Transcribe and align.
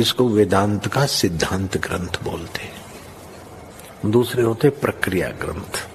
इसको 0.00 0.28
वेदांत 0.28 0.86
का 0.86 1.04
सिद्धांत 1.06 1.76
ग्रंथ 1.76 2.22
बोलते 2.22 2.62
हैं। 2.62 4.10
दूसरे 4.10 4.42
होते 4.42 4.70
प्रक्रिया 4.70 5.28
ग्रंथ। 5.40 5.86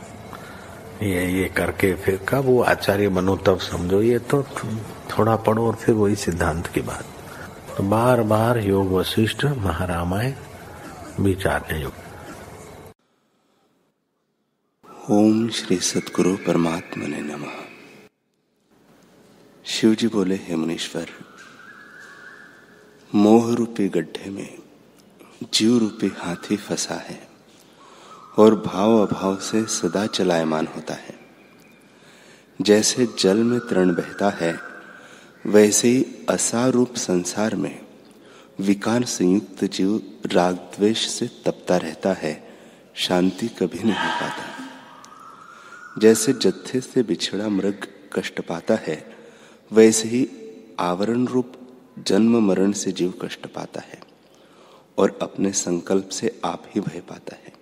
ये 1.04 1.26
ये 1.32 1.48
करके 1.50 1.94
फिर 1.96 2.20
कब 2.30 2.46
वो 2.46 2.62
आचार्य 2.64 3.10
बनो 3.10 3.36
तब 3.38 3.60
समझो, 3.60 4.02
ये 4.02 4.20
तो 4.20 4.44
थोड़ा 5.12 5.36
पढ़ो 5.36 5.68
और 5.68 5.76
फिर 5.76 5.96
वही 5.96 6.16
सिद्धांत 6.16 6.68
की 6.68 6.82
बात। 6.82 7.06
तो 7.78 7.84
बार 7.84 8.22
बार 8.24 8.58
योग 8.60 8.92
वशिष्ठ 8.92 9.46
महारामायण 9.46 10.34
विचारने 11.20 11.82
योग 11.82 11.94
ओम 15.12 15.48
श्री 15.50 15.78
सदगुरु 15.78 16.36
परमात्मा 16.38 17.08
ने 17.08 17.22
नमः। 17.22 17.56
शिव 19.66 19.96
जी 19.96 20.08
बोले, 20.08 20.36
हे 20.36 20.56
मुनीश्वर 20.56 21.08
मोह 23.16 23.56
रूपी 23.56 23.90
गड्ढे 23.90 24.30
में 24.30 24.58
जीव 25.54 25.78
रूपी 25.78 26.12
हाथी 26.18 26.58
फंसा 26.58 26.96
है 26.96 27.28
और 28.38 28.56
भाव 28.56 29.08
अभाव 29.08 29.36
से 29.36 29.66
सदा 29.66 30.06
चलायमान 30.06 30.68
होता 30.68 30.94
है। 30.94 31.20
जैसे 32.62 33.08
जल 33.20 33.38
में 33.38 33.60
तरण 33.60 33.96
बहता 33.96 34.30
है, 34.30 34.60
वैसे 35.46 35.88
ही 35.88 36.06
असारूप 36.30 36.96
संसार 36.96 37.56
में 37.56 37.86
विकार 38.60 39.06
संयुक्त 39.06 39.64
जीव 39.64 40.20
राग 40.26 40.56
द्वेष 40.56 41.08
से 41.08 41.28
तपता 41.28 41.78
रहता 41.78 42.14
है, 42.14 42.58
शांति 42.96 43.48
कभी 43.48 43.84
नहीं 43.84 43.94
पाता। 43.94 44.46
जैसे 46.00 46.34
जत्थे 46.34 46.82
से 46.82 47.04
बिछड़ा 47.04 47.50
मृग 47.50 47.88
कष्ट 48.14 48.42
पाता 48.42 48.76
है, 48.76 49.16
वैसे 49.72 50.08
ही 50.08 50.30
आवरण 50.80 51.26
रूप 51.26 51.54
जन्म 52.00 52.48
मरण 52.48 52.72
से 52.72 52.92
जीव 52.92 53.14
कष्ट 53.22 53.48
पाता 53.48 53.82
है 53.82 54.00
और 54.98 55.20
अपने 55.22 55.52
संकल्प 55.52 56.10
से 56.10 56.42
आप 56.46 56.64
ही 56.76 56.82
भय 56.82 57.00
पाता 57.00 57.36
है। 57.36 57.54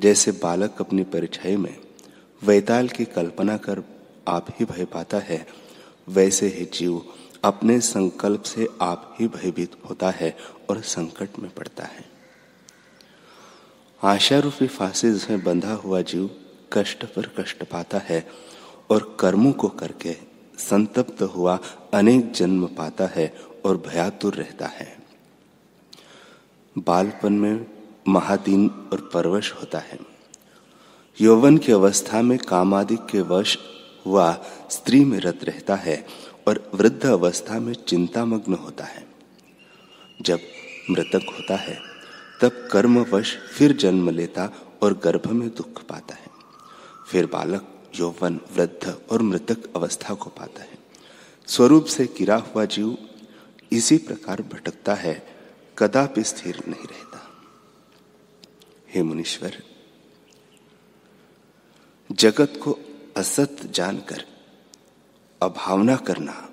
जैसे 0.00 0.32
बालक 0.32 0.76
अपनी 0.80 1.02
परिचय 1.02 1.56
में 1.56 1.76
वैताल 2.44 2.88
की 2.88 3.04
कल्पना 3.04 3.56
कर 3.56 3.82
आप 4.28 4.46
ही 4.50 4.64
भय 4.64 4.84
पाता 4.84 5.18
है, 5.18 5.46
वैसे 6.08 6.46
ही 6.46 6.64
जीव 6.64 7.04
अपने 7.44 7.80
संकल्प 7.80 8.42
से 8.42 8.68
आप 8.80 9.16
ही 9.20 9.28
भयभीत 9.28 9.72
होता 9.90 10.10
है 10.10 10.36
और 10.70 10.80
संकट 10.80 11.38
में 11.38 11.50
पड़ता 11.54 11.84
है। 11.84 12.04
आशा 14.02 14.38
रूपी 14.38 14.66
फांसी 14.66 15.12
जिसमें 15.12 15.44
बंधा 15.44 15.72
हुआ 15.72 16.00
जीव 16.00 16.30
कष्ट 16.72 17.04
पर 17.04 17.26
कष्ट 17.38 17.64
पाता 17.64 17.98
है 17.98 18.28
और 18.90 19.16
कर्मों 19.20 19.52
को 19.52 19.68
करके 19.68 20.16
संतप्त 20.58 21.22
हुआ, 21.22 21.58
अनेक 21.94 22.32
जन्म 22.32 22.66
पाता 22.66 23.06
है 23.06 23.36
और 23.64 23.76
भयातुर 23.76 24.34
रहता 24.34 24.66
है। 24.66 24.98
बालपन 26.78 27.32
में 27.32 27.66
महादीन 28.08 28.88
और 28.92 29.10
परवश 29.14 29.52
होता 29.52 29.78
है। 29.78 29.98
यौवन 31.20 31.58
की 31.58 31.72
अवस्था 31.72 32.22
में 32.22 32.38
कामादिक 32.38 33.06
के 33.06 33.20
वश 33.20 33.58
वह 34.06 34.44
स्त्री 34.70 35.04
में 35.04 35.20
रत 35.20 35.44
रहता 35.44 35.74
है 35.74 36.06
और 36.48 36.70
वृद्ध 36.74 37.06
अवस्था 37.06 37.58
में 37.58 37.74
चिंतामग्न 37.74 38.54
होता 38.54 38.84
है। 38.84 39.08
जब 40.22 40.38
मृतक 40.90 41.26
होता 41.32 41.56
है, 41.56 41.78
तब 42.42 42.68
कर्मवश 42.72 43.36
फिर 43.36 43.72
जन्म 43.72 44.10
लेता 44.10 44.50
और 44.82 45.00
गर्भ 45.04 45.26
में 45.26 45.48
दुख 45.48 45.82
पाता 45.82 46.14
है। 46.14 46.26
फिर 47.10 47.26
बालक 47.26 47.74
यौवन, 47.94 48.40
वृद्ध 48.52 48.98
और 49.10 49.22
मृतक 49.22 49.76
अवस्था 49.76 50.14
को 50.14 50.30
पाता 50.30 50.62
है। 50.62 50.78
स्वरूप 51.46 51.84
से 51.84 52.06
गिरा 52.06 52.36
हुआ 52.36 52.64
जीव 52.64 52.96
इसी 53.72 53.98
प्रकार 53.98 54.42
भटकता 54.42 54.94
है, 54.94 55.26
कदापि 55.78 56.22
स्थिर 56.22 56.62
नहीं 56.68 56.86
रहता। 56.86 57.30
हे 58.88 59.02
मुनीश्वर, 59.02 59.62
जगत 62.12 62.60
को 62.62 62.78
असत 63.16 63.56
जानकर, 63.64 64.24
अभावना 65.42 65.96
करना 65.96 66.48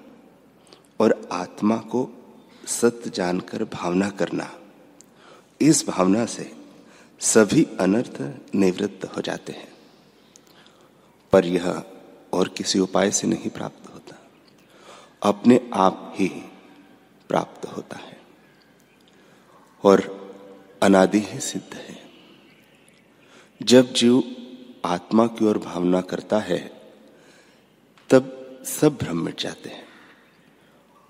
और 0.99 1.29
आत्मा 1.31 1.77
को 1.77 2.09
सत्य 2.67 3.09
जानकर 3.09 3.63
भावना 3.63 4.09
करना, 4.09 4.51
इस 5.61 5.87
भावना 5.87 6.25
से 6.25 6.51
सभी 7.19 7.67
अनर्थ 7.79 8.21
निवृत्त 8.55 9.05
हो 9.05 9.21
जाते 9.21 9.53
हैं। 9.53 9.74
पर 11.35 11.45
यह 11.45 11.83
और 12.33 12.47
किसी 12.47 12.79
उपाय 12.79 13.11
से 13.11 13.27
नहीं 13.27 13.49
प्राप्त 13.49 13.93
होता। 13.93 14.27
अपने 15.23 15.69
आप 15.73 16.13
ही 16.15 16.29
प्राप्त 17.29 17.65
होता 17.65 17.97
है। 17.97 18.21
और 19.83 20.25
अनादि 20.83 21.19
ही 21.19 21.39
सिद्ध 21.39 21.75
है। 21.75 22.03
जब 23.63 23.93
जीव 23.93 24.23
आत्मा 24.85 25.27
की 25.27 25.45
ओर 25.45 25.57
भावना 25.57 26.01
करता 26.01 26.39
है, 26.39 26.91
तब 28.09 28.41
सब 28.65 28.95
भ्रम 28.95 29.17
मिट 29.17 29.41
जाते 29.41 29.69
हैं। 29.69 29.87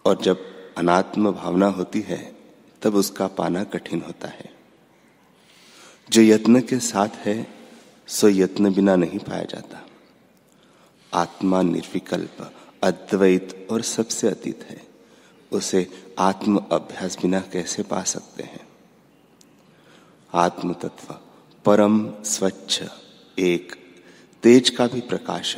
और 0.06 0.22
जब 0.22 0.38
अनात्म 0.76 1.32
भावना 1.32 1.68
होती 1.68 2.02
है, 2.02 2.36
तब 2.82 2.96
उसका 2.96 3.28
पाना 3.28 3.64
कठिन 3.64 4.02
होता 4.02 4.28
है। 4.28 4.54
जो 6.10 6.22
यत्न 6.22 6.62
के 6.62 6.80
साथ 6.80 7.10
है, 7.10 7.48
सो 8.08 8.30
यत्न 8.30 8.74
बिना 8.74 8.96
नहीं 8.96 9.20
पाया 9.20 9.44
जाता। 9.44 9.86
आत्मा 11.16 11.62
निर्विकल्प 11.62 12.54
अद्वैत 12.84 13.68
और 13.72 13.82
सबसे 13.82 14.28
अतीत 14.28 14.68
है। 14.70 14.88
उसे 15.52 15.92
आत्म 16.20 16.58
अभ्यास 16.58 17.18
बिना 17.22 17.40
कैसे 17.40 17.84
पा 17.84 18.04
सकते 18.04 18.44
हैं? 18.44 18.68
आत्म 20.34 20.74
तत्व 20.74 21.16
परम 21.66 22.24
स्वच्छ, 22.24 22.84
एक, 23.40 23.76
तेज 24.44 24.70
का 24.70 24.88
भी 24.88 25.02
प्रकाश, 25.02 25.58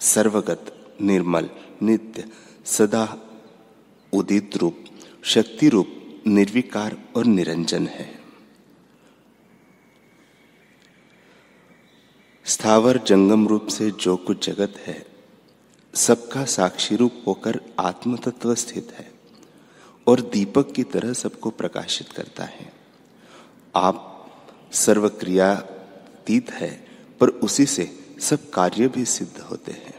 सर्वगत, 0.00 0.96
निर्मल, 1.02 1.50
नित्य, 1.82 2.24
सदा 2.64 3.18
उदित 4.12 4.56
रूप, 4.56 4.84
शक्ति 5.22 5.68
रूप, 5.68 6.22
निर्विकार 6.26 6.98
और 7.16 7.24
निरंजन 7.24 7.86
है। 7.86 8.17
स्थावर 12.48 12.98
जंगम 12.98 13.48
रूप 13.48 13.66
से 13.66 13.90
जो 13.90 14.16
कुछ 14.16 14.46
जगत 14.46 14.74
है, 14.78 15.06
सबका 15.94 16.44
साक्षी 16.44 16.96
रूप 16.96 17.12
होकर 17.26 17.60
आत्म 17.78 18.16
तत्व 18.16 18.54
स्थित 18.54 18.92
है 18.98 19.10
और 20.06 20.20
दीपक 20.20 20.72
की 20.72 20.82
तरह 20.82 21.12
सबको 21.12 21.50
प्रकाशित 21.50 22.08
करता 22.08 22.44
है। 22.44 22.72
आप 23.76 24.30
सर्वक्रियातीत 24.72 26.50
है, 26.50 26.86
पर 27.20 27.28
उसी 27.28 27.66
से 27.66 28.14
सब 28.20 28.50
कार्य 28.50 28.88
भी 28.88 29.04
सिद्ध 29.04 29.40
होते 29.40 29.72
हैं। 29.72 29.98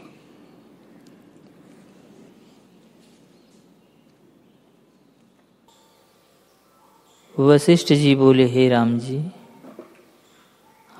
वशिष्ठ 7.38 7.92
जी 7.92 8.14
बोले, 8.14 8.44
हे 8.44 8.68
राम 8.68 8.98
जी, 8.98 9.30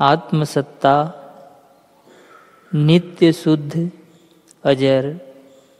आत्मसत्ता 0.00 1.19
नित्य 2.74 3.32
शुद्ध, 3.32 3.90
अजर, 4.64 5.20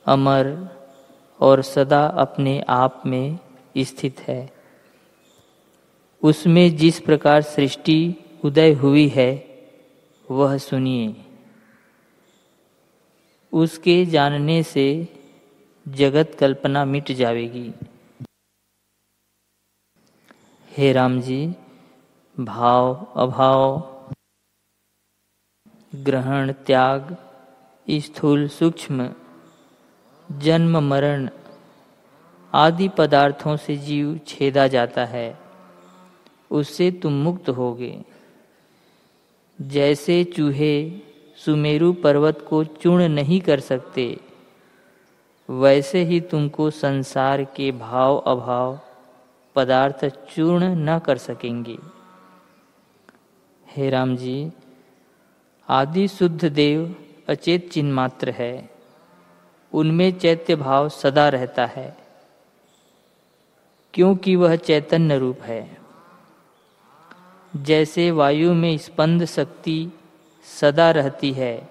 अमर 0.07 0.69
और 1.41 1.63
सदा 1.63 2.07
अपने 2.07 2.61
आप 2.61 3.03
में 3.07 3.39
स्थित 3.79 4.21
है। 4.21 4.51
उसमें 6.23 6.77
जिस 6.77 7.01
प्रकार 7.01 7.43
सृष्टि 7.43 8.15
उदय 8.45 8.73
हुई 8.73 9.09
है, 9.09 9.45
वह 10.31 10.59
सुनिए। 10.59 11.17
उसके 13.53 14.07
जानने 14.07 14.63
से 14.63 15.09
जगत 15.89 16.37
कल्पना 16.39 16.85
मिट 16.85 17.13
जाएगी। 17.13 17.73
हे 20.79 20.93
राम 20.93 21.21
जी, 21.21 21.55
भाव, 22.41 23.07
अभाव 23.17 23.91
ग्रहण, 25.95 26.53
त्याग, 26.53 27.17
स्थूल 27.91 28.49
सूक्ष्म, 28.49 29.11
जन्म, 30.33 30.79
मरण 30.79 31.31
आदि 32.55 32.89
पदार्थों 32.89 33.57
से 33.57 33.77
जीव 33.77 34.21
छेदा 34.27 34.67
जाता 34.67 35.05
है। 35.05 35.39
उससे 36.51 36.91
तुम 36.91 37.13
मुक्त 37.13 37.49
होगे। 37.49 38.05
जैसे 39.61 40.25
चूहे 40.25 40.91
सुमेरु 41.45 41.93
पर्वत 41.93 42.47
को 42.49 42.65
चूर्ण 42.65 43.09
नहीं 43.09 43.41
कर 43.41 43.61
सकते, 43.61 44.21
वैसे 45.51 46.03
ही 46.05 46.21
तुमको 46.21 46.71
संसार 46.71 47.45
के 47.45 47.73
भाव 47.73 48.17
अभाव 48.17 48.81
पदार्थ 49.57 50.05
चूर्ण 50.05 50.65
न 50.65 50.99
कर 50.99 51.19
सकेंगे। 51.19 51.79
हे 53.69 53.91
राम 53.91 54.17
जी 54.17 54.51
आदि 55.71 56.09
शुद्ध 56.09 56.45
देव 56.45 57.05
अचेत 57.29 57.71
चिन्ह 57.71 57.95
मात्र 57.95 58.31
है। 58.31 58.71
उनमें 59.73 60.19
चैत्य 60.19 60.57
भाव 60.57 60.89
सदा 60.89 61.29
रहता 61.29 61.67
है। 61.67 61.97
क्योंकि 63.95 64.37
वह 64.37 64.57
चैतन्य 64.57 65.19
रूप 65.19 65.41
है। 65.41 65.79
जैसे 67.57 68.11
वायु 68.11 68.55
में 68.55 68.79
स्पंद 68.79 69.25
शक्ति 69.25 69.89
सदा 70.61 70.91
रहती 70.91 71.33
है, 71.33 71.69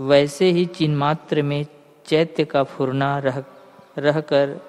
वैसे 0.00 0.50
ही 0.50 0.66
चिन्मात्र 0.66 1.42
में 1.42 1.66
चैत्य 2.06 2.44
का 2.44 2.62
फुरना 2.62 3.18
रह, 3.18 3.44
रहकर 3.98 4.60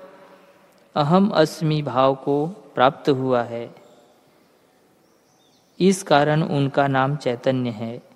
अहम 0.95 1.29
अस्मि 1.29 1.81
भाव 1.81 2.15
को 2.15 2.47
प्राप्त 2.47 3.09
हुआ 3.09 3.43
है। 3.43 3.75
इस 5.79 6.03
कारण 6.03 6.43
उनका 6.43 6.87
नाम 6.87 7.15
चैतन्य 7.15 7.69
है। 7.69 8.10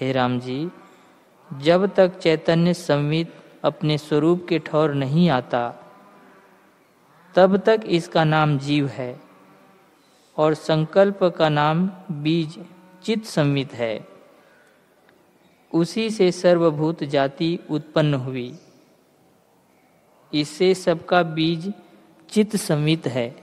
हे 0.00 0.12
राम 0.12 0.40
जी, 0.40 0.70
जब 1.58 1.94
तक 1.94 2.18
चैतन्य 2.18 2.74
संवित 2.74 3.34
अपने 3.64 3.98
स्वरूप 3.98 4.46
के 4.48 4.58
ठौर 4.58 4.94
नहीं 4.94 5.30
आता, 5.30 5.74
तब 7.34 7.56
तक 7.56 7.80
इसका 7.86 8.24
नाम 8.24 8.58
जीव 8.58 8.86
है 8.86 9.20
और 10.36 10.54
संकल्प 10.54 11.24
का 11.24 11.48
नाम 11.48 11.90
बीज 12.10 12.64
चित 13.04 13.24
संवित 13.24 13.72
है। 13.72 14.08
उसी 15.74 16.10
से 16.10 16.32
सर्वभूत 16.32 17.04
जाति 17.04 17.58
उत्पन्न 17.70 18.14
हुई। 18.14 18.58
इससे 20.34 20.74
सबका 20.74 21.22
बीज 21.22 21.72
चित्त 22.30 22.56
संवित 22.56 23.06
है। 23.06 23.36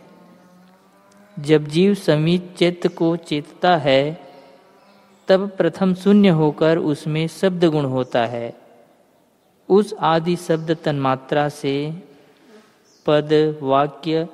जब 1.40 1.66
जीव 1.66 1.94
संवित 1.94 2.56
चित्त 2.58 2.88
को 2.88 3.16
चेतता 3.16 3.78
है 3.78 4.33
तब 5.28 5.50
प्रथम 5.50 5.94
शून्य 5.94 6.30
होकर 6.30 6.78
उसमें 6.78 7.28
शब्द 7.28 7.66
गुण 7.66 7.86
होता 7.86 8.26
है। 8.26 8.58
उस 9.70 9.94
आदि 9.94 10.36
शब्द 10.36 10.78
तन्मात्रा 10.84 11.50
से 11.50 12.04
पद, 13.06 13.60
वाक्य 13.62 14.28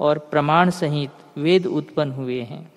और 0.00 0.18
प्रमाण 0.18 0.70
सहित 0.70 1.10
वेद 1.38 1.66
उत्पन्न 1.66 2.12
हुए 2.12 2.40
हैं। 2.40 2.72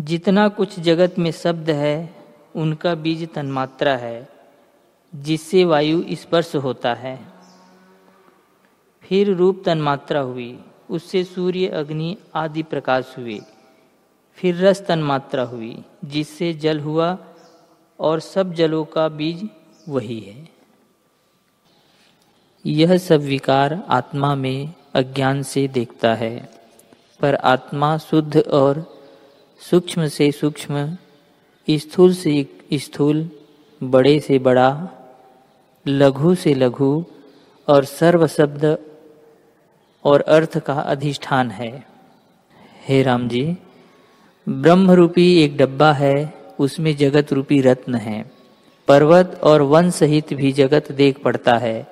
जितना 0.00 0.48
कुछ 0.48 0.80
जगत 0.80 1.18
में 1.18 1.30
शब्द 1.30 1.70
है, 1.70 2.14
उनका 2.56 2.94
बीज 2.94 3.32
तन्मात्रा 3.34 3.96
है, 3.96 4.28
जिससे 5.14 5.64
वायु 5.64 6.04
स्पर्श 6.10 6.56
होता 6.56 6.94
है। 6.94 7.20
फिर 9.02 9.34
रूप 9.34 9.62
तन्मात्रा 9.66 10.20
हुई, 10.20 10.64
उससे 10.90 11.24
सूर्य, 11.24 11.66
अग्नि 11.66 12.16
आदि 12.34 12.62
प्रकाश 12.62 13.14
हुए। 13.18 13.40
फिर 14.38 14.64
रस 14.64 14.86
तन्मात्रा 14.86 15.42
हुई, 15.42 15.84
जिससे 16.04 16.52
जल 16.54 16.80
हुआ 16.80 17.18
और 18.00 18.20
सब 18.20 18.52
जलों 18.52 18.84
का 18.84 19.08
बीज 19.08 19.48
वही 19.88 20.20
है। 20.20 20.48
यह 22.66 22.96
सब 22.98 23.20
विकार 23.20 23.82
आत्मा 23.88 24.34
में 24.34 24.74
अज्ञान 24.94 25.42
से 25.42 25.68
देखता 25.68 26.14
है, 26.14 26.50
पर 27.20 27.34
आत्मा 27.34 27.98
शुद्ध 27.98 28.36
और 28.38 28.84
सूक्ष्म 29.60 30.06
से 30.08 30.30
सूक्ष्म, 30.32 30.96
स्थूल 31.68 32.14
से 32.14 32.46
स्थूल, 32.74 33.30
बड़े 33.80 34.20
से 34.20 34.38
बड़ा, 34.38 34.88
लघु 35.86 36.34
से 36.34 36.54
लघु 36.54 37.04
और 37.68 37.84
सर्व 37.84 38.26
शब्द 38.26 38.64
और 40.04 40.20
अर्थ 40.20 40.58
का 40.58 40.74
अधिष्ठान 40.74 41.50
है। 41.50 41.86
हे 42.88 43.02
राम 43.02 43.28
जी 43.28 43.56
ब्रह्म 44.48 44.90
रूपी 44.90 45.42
एक 45.42 45.56
डब्बा 45.56 45.92
है, 45.92 46.34
उसमें 46.58 46.96
जगत 46.96 47.32
रूपी 47.32 47.60
रत्न 47.60 47.94
है। 47.94 48.30
पर्वत 48.88 49.40
और 49.42 49.62
वन 49.62 49.90
सहित 49.90 50.34
भी 50.34 50.52
जगत 50.52 50.92
देख 50.92 51.22
पड़ता 51.22 51.58
है, 51.58 51.86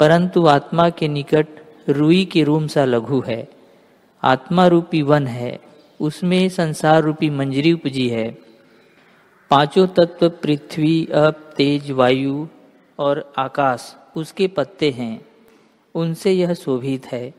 परंतु 0.00 0.46
आत्मा 0.46 0.90
के 0.90 1.08
निकट 1.08 1.46
रुई 1.88 2.24
के 2.24 2.42
रूम 2.42 2.66
सा 2.66 2.84
लघु 2.84 3.22
है। 3.26 3.48
आत्मा 4.24 4.66
रूपी 4.66 5.02
वन 5.02 5.26
है, 5.26 5.60
उसमें 6.00 6.48
संसार 6.48 7.02
रूपी 7.02 7.30
मंजरी 7.30 7.72
उपजी 7.72 8.08
है। 8.08 8.38
पाँचों 9.50 9.86
तत्व 9.86 10.28
पृथ्वी, 10.28 11.08
अप, 11.14 11.54
तेज, 11.56 11.90
वायु 11.90 12.46
और 12.98 13.32
आकाश, 13.38 13.96
उसके 14.16 14.46
पत्ते 14.46 14.90
हैं। 14.90 15.26
उनसे 15.94 16.32
यह 16.32 16.54
शोभित 16.54 17.06
है। 17.06 17.34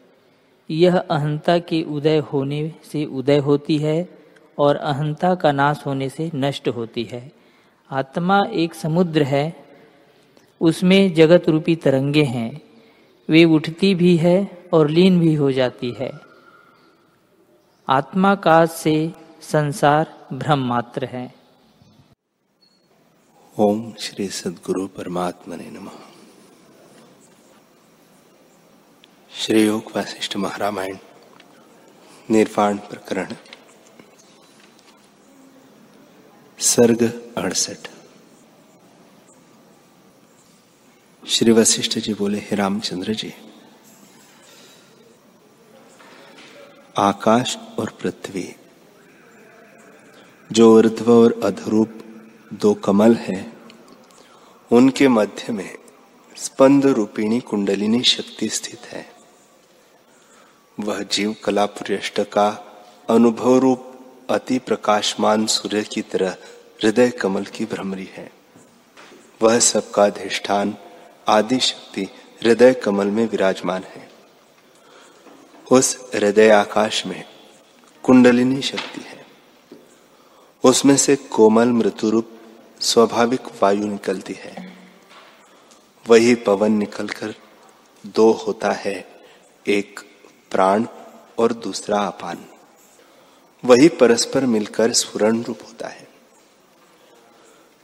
यह 0.72 0.98
अहंता 0.98 1.60
के 1.60 1.84
उदय 1.84 2.18
होने 2.18 2.72
से 2.92 3.06
उदय 3.06 3.38
होती 3.38 3.78
है 3.78 4.17
और 4.58 4.76
अहंता 4.76 5.36
का 5.36 5.52
नाश 5.52 5.84
होने 5.86 6.10
से 6.10 6.32
नष्ट 6.36 6.68
होती 6.68 7.04
है। 7.04 7.32
आत्मा 7.92 8.46
एक 8.52 8.74
समुद्र 8.74 9.24
है, 9.24 9.66
उसमें 10.62 11.14
जगत 11.14 11.50
रूपी 11.50 11.76
तरंगे 11.76 12.24
हैं। 12.24 12.62
वे 13.30 13.44
उठती 13.46 13.96
भी 13.96 14.18
है 14.18 14.68
और 14.74 14.90
लीन 14.90 15.20
भी 15.20 15.34
हो 15.36 15.52
जाती 15.52 15.92
है। 15.92 16.12
आत्माकाश 17.90 18.70
से 18.70 19.14
संसार 19.42 20.28
भ्रम 20.34 20.60
मात्र 20.60 21.06
है। 21.06 21.34
ओम 23.60 23.94
श्री 24.00 24.28
सदगुरु 24.28 24.88
परमात्मा 24.88 25.56
ने 25.56 25.72
नम। 25.72 25.90
श्री 29.32 29.66
योग 29.66 29.84
वशिष्ठ 29.98 30.38
महारामायण, 30.38 30.98
निर्वाण 32.30 32.78
प्रकरण। 32.78 33.36
सर्ग 36.78 37.34
अड़सठ। 37.38 37.88
श्री 41.28 41.52
वशिष्ठ 41.52 42.00
जी 42.00 42.14
बोले, 42.14 42.38
हे 42.38 42.56
रामचंद्र 42.56 43.14
जी, 43.14 43.34
आकाश 46.98 47.58
और 47.80 47.90
पृथ्वी, 48.02 48.56
जो 50.52 50.78
ऊर्ध्व 50.78 51.12
और 51.12 51.40
अधरूप 51.44 52.00
दो 52.54 52.74
कमल 52.74 53.16
है, 53.16 53.54
उनके 54.72 55.08
मध्य 55.08 55.54
में 55.54 55.78
स्पंद 56.36 56.86
रूपिणी 56.86 57.40
कुंडलिनी 57.40 58.04
शक्ति 58.04 58.50
स्थित 58.50 58.80
है। 58.80 59.06
वह 60.80 61.02
जीव 61.02 61.36
कला 61.44 61.66
पुष्ट 61.66 62.20
का 62.20 62.50
अनुभव 63.10 63.58
रूप 63.58 63.84
अति 64.30 64.60
प्रकाशमान 64.60 65.46
सूर्य 65.46 65.84
की 65.84 66.02
तरह 66.02 66.38
हृदय 66.84 67.10
कमल 67.10 67.44
की 67.44 67.66
भ्रमरी 67.66 68.10
है। 68.14 68.32
वह 69.42 69.60
सबका 69.60 70.06
अधिष्ठान 70.06 70.78
आदि 71.28 71.60
शक्ति 71.60 72.04
हृदय 72.44 72.74
कमल 72.74 73.08
में 73.08 73.30
विराजमान 73.30 73.84
है। 73.84 74.10
उस 75.72 76.10
हृदय 76.16 76.50
आकाश 76.50 77.06
में 77.06 77.26
कुंडलिनी 78.04 78.62
शक्ति 78.62 79.02
है। 79.02 79.26
उसमें 80.64 80.98
से 80.98 81.16
कोमल 81.16 81.68
मृत्युरूप 81.68 82.32
स्वाभाविक 82.82 83.42
वायु 83.64 83.88
निकलती 83.88 84.34
है। 84.34 84.74
वही 86.08 86.36
पवन 86.36 86.72
निकलकर 86.72 87.36
दो 88.06 88.32
होता 88.32 88.72
है, 88.72 89.22
एक 89.68 90.00
प्राण 90.52 90.86
और 91.38 91.54
दूसरा 91.54 92.00
अपान। 92.00 92.46
वही 93.66 93.88
परस्पर 93.88 94.46
मिलकर 94.46 94.94
स्फुरण 94.94 95.44
रूप 95.44 95.60
होता 95.68 95.88
है। 95.88 96.07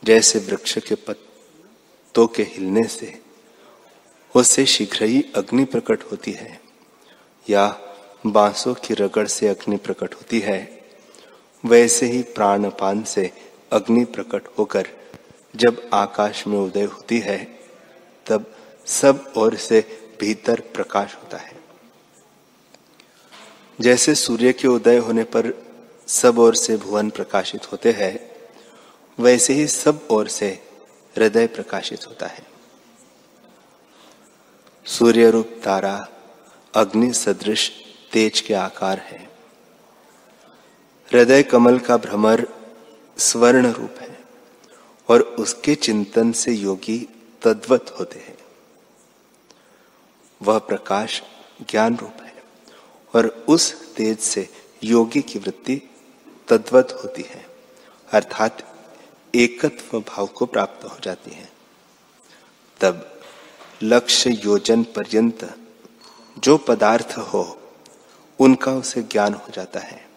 जैसे 0.04 0.40
वृक्ष 0.40 0.78
के 0.78 0.96
पत्तों 0.96 2.28
के 2.28 2.44
हिलने 2.44 2.88
से 2.88 3.22
उससे 4.36 4.66
शीघ्र 4.66 5.06
ही 5.06 5.26
अग्नि 5.36 5.66
प्रकट 5.66 6.04
होती 6.04 6.32
है, 6.32 6.62
या 7.50 7.80
बांसों 8.26 8.74
की 8.74 8.94
रगड़ 8.94 9.28
से 9.28 9.48
अग्नि 9.48 9.78
प्रकट 9.78 10.14
होती 10.14 10.40
है, 10.40 10.86
वैसे 11.66 12.06
ही 12.06 12.22
प्राणपान 12.24 13.04
से 13.04 13.32
अग्नि 13.72 14.06
प्रकट 14.06 14.42
होकर 14.58 14.88
जब 15.56 15.90
आकाश 15.94 16.48
में 16.48 16.60
उदय 16.60 16.84
होती 16.84 17.20
है, 17.20 17.60
तब 18.28 18.56
सब 18.86 19.34
ओर 19.38 19.56
से 19.56 20.00
भीतर 20.20 20.60
प्रकाश 20.60 21.16
होता 21.16 21.38
है। 21.38 21.64
जैसे 23.82 24.16
सूर्य 24.16 24.54
के 24.54 24.68
उदय 24.68 24.98
होने 24.98 25.24
पर 25.24 25.64
सब 26.08 26.40
ओर 26.40 26.56
से 26.56 26.78
भुवन 26.78 27.10
प्रकाशित 27.10 27.72
होते 27.72 27.92
हैं 27.92 28.33
वैसे 29.18 29.54
ही 29.54 29.68
सब 29.68 30.08
ओर 30.12 30.28
से 30.28 30.48
हृदय 31.16 31.48
प्रकाशित 31.48 32.08
होता 32.08 32.28
है। 32.28 32.46
सूर्य 34.86 35.30
रूप 35.32 35.52
तारा, 35.64 36.08
अग्नि 36.74 37.14
सदृश, 37.14 37.70
तेज 38.12 38.40
के 38.40 38.54
आकार 38.54 39.00
है। 39.00 39.22
हृदय 41.12 41.44
कमल 41.44 41.80
का 41.80 41.98
भ्रमर 41.98 42.48
स्वर्ण 43.18 43.72
रूप 43.72 44.00
है 44.00 44.18
और 45.10 45.22
उसके 45.22 45.76
चिंतन 45.76 46.32
से 46.32 46.54
योगी 46.54 47.00
तद्वत 47.42 47.96
होते 48.00 48.20
हैं। 48.20 48.38
वह 50.42 50.60
प्रकाश 50.60 51.22
ज्ञान 51.70 51.98
रूप 51.98 52.22
है 52.22 52.34
और 53.14 53.28
उस 53.48 53.74
तेज 53.96 54.20
से 54.20 54.50
योगी 54.84 55.22
की 55.22 55.40
वृत्ति 55.40 55.82
तद्वत 56.48 57.00
होती 57.04 57.22
है, 57.22 57.46
अर्थात 58.12 58.73
एकत्व 59.36 60.00
भाव 60.00 60.26
को 60.26 60.46
प्राप्त 60.46 60.86
हो 60.86 60.98
जाती 61.04 61.32
है। 61.32 61.52
तब 62.82 63.22
लक्ष्य 63.84 64.42
योजन 64.46 64.84
पर्यंत 64.84 65.58
जो 66.40 66.58
पदार्थ 66.58 67.18
हो, 67.18 67.62
उनका 68.40 68.72
उसे 68.72 69.02
ज्ञान 69.02 69.34
हो 69.34 69.52
जाता 69.54 69.80
है 69.80 70.10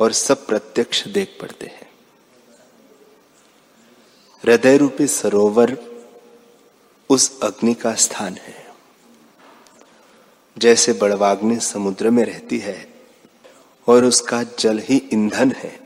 और 0.00 0.12
सब 0.12 0.46
प्रत्यक्ष 0.46 1.08
देख 1.08 1.38
पड़ते 1.40 1.66
हैं। 1.66 1.90
हृदय 4.44 4.76
रूपी 4.76 5.06
सरोवर 5.06 5.76
उस 7.10 7.40
अग्नि 7.42 7.74
का 7.74 7.94
स्थान 7.94 8.34
है। 8.34 8.72
जैसे 10.58 10.92
बड़वाग्नि 10.92 11.60
समुद्र 11.60 12.10
में 12.10 12.24
रहती 12.24 12.58
है 12.58 12.94
और 13.88 14.04
उसका 14.04 14.42
जल 14.42 14.78
ही 14.78 15.08
ईंधन 15.12 15.52
है, 15.52 15.80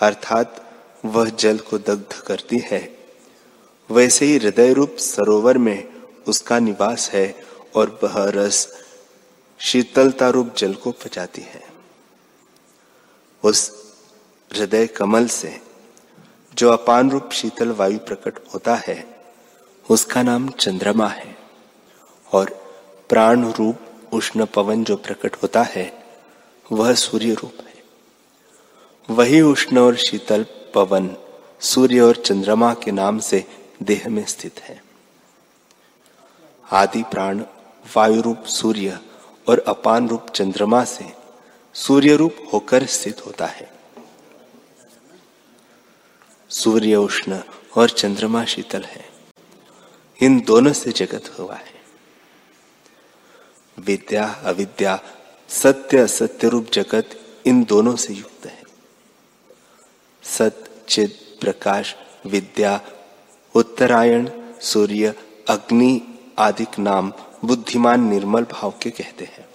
अर्थात 0.00 0.65
वह 1.04 1.28
जल 1.28 1.58
को 1.58 1.78
दग्ध 1.78 2.12
करती 2.26 2.58
है। 2.58 2.98
वैसे 3.90 4.26
ही 4.26 4.36
हृदय 4.36 4.72
रूप 4.72 4.96
सरोवर 4.96 5.58
में 5.58 6.02
उसका 6.28 6.58
निवास 6.58 7.10
है 7.10 7.40
और 7.74 8.00
वह 8.04 8.12
रस 8.16 8.84
शीतलता 9.58 10.28
रूप 10.28 10.54
जल 10.58 10.74
को 10.74 10.90
पचाती 10.90 11.42
है। 11.42 11.64
उस 13.44 13.92
हृदय 14.56 14.86
कमल 14.86 15.26
से 15.26 15.60
जो 16.54 16.70
अपान 16.70 17.10
रूप 17.10 17.30
शीतल 17.32 17.68
वायु 17.68 17.98
प्रकट 17.98 18.38
होता 18.54 18.74
है, 18.74 19.16
उसका 19.90 20.22
नाम 20.22 20.48
चंद्रमा 20.48 21.08
है 21.08 21.36
और 22.32 22.50
प्राण 23.08 23.52
रूप 23.52 23.78
उष्ण 24.12 24.46
पवन 24.46 24.84
जो 24.84 24.96
प्रकट 24.96 25.36
होता 25.36 25.62
है, 25.62 26.04
वह 26.72 26.94
सूर्य 26.94 27.32
रूप 27.32 27.52
है। 27.60 27.74
वही 29.10 29.40
उष्ण 29.40 29.78
और 29.78 29.96
शीतल 29.96 30.46
पवन 30.76 31.16
सूर्य 31.60 32.00
और 32.00 32.16
चंद्रमा 32.16 32.74
के 32.74 32.90
नाम 32.90 33.18
से 33.18 33.44
देह 33.82 34.08
में 34.08 34.26
स्थित 34.26 34.60
है। 34.60 34.84
आदि 36.72 37.02
प्राण 37.02 37.44
वायु 37.96 38.20
रूप 38.20 38.44
सूर्य 38.44 39.00
और 39.48 39.58
अपान 39.58 40.08
रूप 40.08 40.26
चंद्रमा 40.30 40.84
से 40.84 41.12
सूर्य 41.74 42.16
रूप 42.16 42.36
होकर 42.52 42.86
स्थित 42.86 43.26
होता 43.26 43.46
है। 43.46 43.72
सूर्य 46.48 46.96
उष्ण 46.96 47.40
और 47.76 47.90
चंद्रमा 47.90 48.44
शीतल 48.44 48.82
है। 48.82 49.08
इन 50.22 50.40
दोनों 50.40 50.72
से 50.72 50.92
जगत 50.92 51.38
हुआ 51.38 51.54
है। 51.54 51.80
विद्या, 53.78 54.26
अविद्या, 54.26 55.00
सत्य, 55.48 55.98
असत्य 55.98 56.48
रूप 56.48 56.66
जगत 56.72 57.20
इन 57.46 57.64
दोनों 57.64 57.96
से 57.96 58.14
युक्त 58.14 58.46
है। 58.46 58.55
सत्य 60.38 60.84
चित 60.88 61.38
प्रकाश, 61.40 61.96
विद्या, 62.26 62.80
उत्तरायण, 63.54 64.30
सूर्य, 64.60 65.14
अग्नि 65.48 66.18
आदिक 66.38 66.78
नाम 66.78 67.12
बुद्धिमान 67.44 68.00
निर्मल 68.00 68.42
भाव 68.42 68.74
के 68.82 68.90
कहते 68.90 69.24
हैं। 69.24 69.48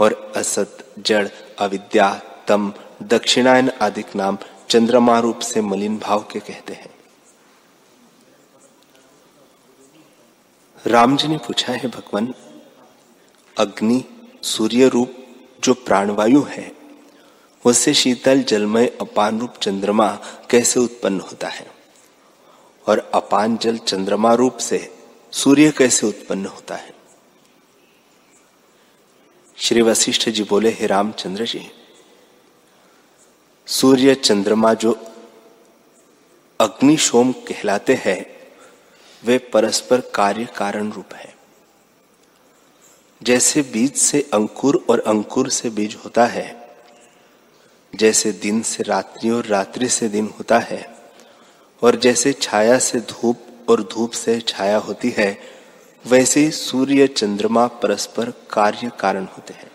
और 0.00 0.32
असत, 0.36 0.94
जड़, 0.98 1.28
अविद्या, 1.58 2.20
तम, 2.48 2.72
दक्षिणायन 3.02 3.70
आदिक 3.70 4.16
नाम 4.16 4.38
चंद्रमा 4.70 5.18
रूप 5.18 5.38
से 5.38 5.60
मलिन 5.60 5.98
भाव 5.98 6.20
के 6.32 6.40
कहते 6.40 6.72
हैं। 6.72 6.94
राम 10.86 11.16
जी 11.16 11.28
ने 11.28 11.38
पूछा, 11.38 11.72
है 11.72 11.88
भगवान, 11.88 12.34
अग्नि 13.58 14.04
सूर्य 14.42 14.88
रूप 14.88 15.14
जो 15.64 15.74
प्राणवायु 15.74 16.42
है 16.42 16.83
उससे 17.64 17.94
शीतल 17.94 18.42
जलमय 18.42 18.86
अपान 19.00 19.40
रूप 19.40 19.54
चंद्रमा 19.62 20.18
कैसे 20.50 20.80
उत्पन्न 20.80 21.20
होता 21.20 21.48
है? 21.48 21.70
और 22.88 23.10
अपान 23.14 23.56
जल 23.56 23.78
चंद्रमा 23.78 24.34
रूप 24.34 24.56
से 24.56 24.96
सूर्य 25.32 25.70
कैसे 25.70 26.06
उत्पन्न 26.06 26.46
होता 26.46 26.74
है? 26.74 26.94
श्री 29.56 29.82
वशिष्ठ 29.82 30.28
जी 30.28 30.42
बोले, 30.42 30.70
हे 30.70 30.86
रामचंद्र 30.86 31.46
जी, 31.46 31.70
सूर्य 33.66 34.14
चंद्रमा 34.14 34.74
जो 34.74 35.06
अग्नि 36.60 36.96
सोम 36.96 37.32
कहलाते 37.32 37.94
हैं, 37.94 38.26
वे 39.24 39.38
परस्पर 39.38 40.00
कार्य 40.00 40.48
कारण 40.56 40.92
रूप 40.92 41.14
है। 41.14 41.36
जैसे 43.22 43.62
बीज 43.62 43.96
से 43.96 44.30
अंकुर 44.32 44.84
और 44.90 45.00
अंकुर 45.00 45.48
से 45.48 45.70
बीज 45.70 45.94
होता 45.94 46.26
है 46.26 46.63
जैसे 47.94 48.32
दिन 48.32 48.62
से 48.62 48.82
रात्रि 48.82 49.30
और 49.30 49.46
रात्रि 49.46 49.88
से 49.88 50.08
दिन 50.08 50.26
होता 50.38 50.58
है, 50.58 50.94
और 51.82 51.96
जैसे 51.96 52.32
छाया 52.32 52.78
से 52.78 53.00
धूप 53.00 53.46
और 53.68 53.82
धूप 53.82 54.10
से 54.10 54.40
छाया 54.40 54.78
होती 54.78 55.10
है, 55.10 55.38
वैसे 56.06 56.50
सूर्य 56.50 57.06
चंद्रमा 57.06 57.66
परस्पर 57.66 58.30
कार्य 58.50 58.90
कारण 59.00 59.24
होते 59.24 59.54
हैं। 59.54 59.70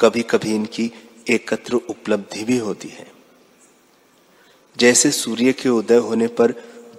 कभी 0.00 0.22
कभी 0.22 0.54
इनकी 0.54 0.92
एकत्र 1.30 1.74
उपलब्धि 1.74 2.44
भी 2.44 2.58
होती 2.58 2.88
है। 2.88 3.06
जैसे 4.78 5.10
सूर्य 5.10 5.52
के 5.52 5.68
उदय 5.68 5.96
होने 5.96 6.26
पर 6.26 6.52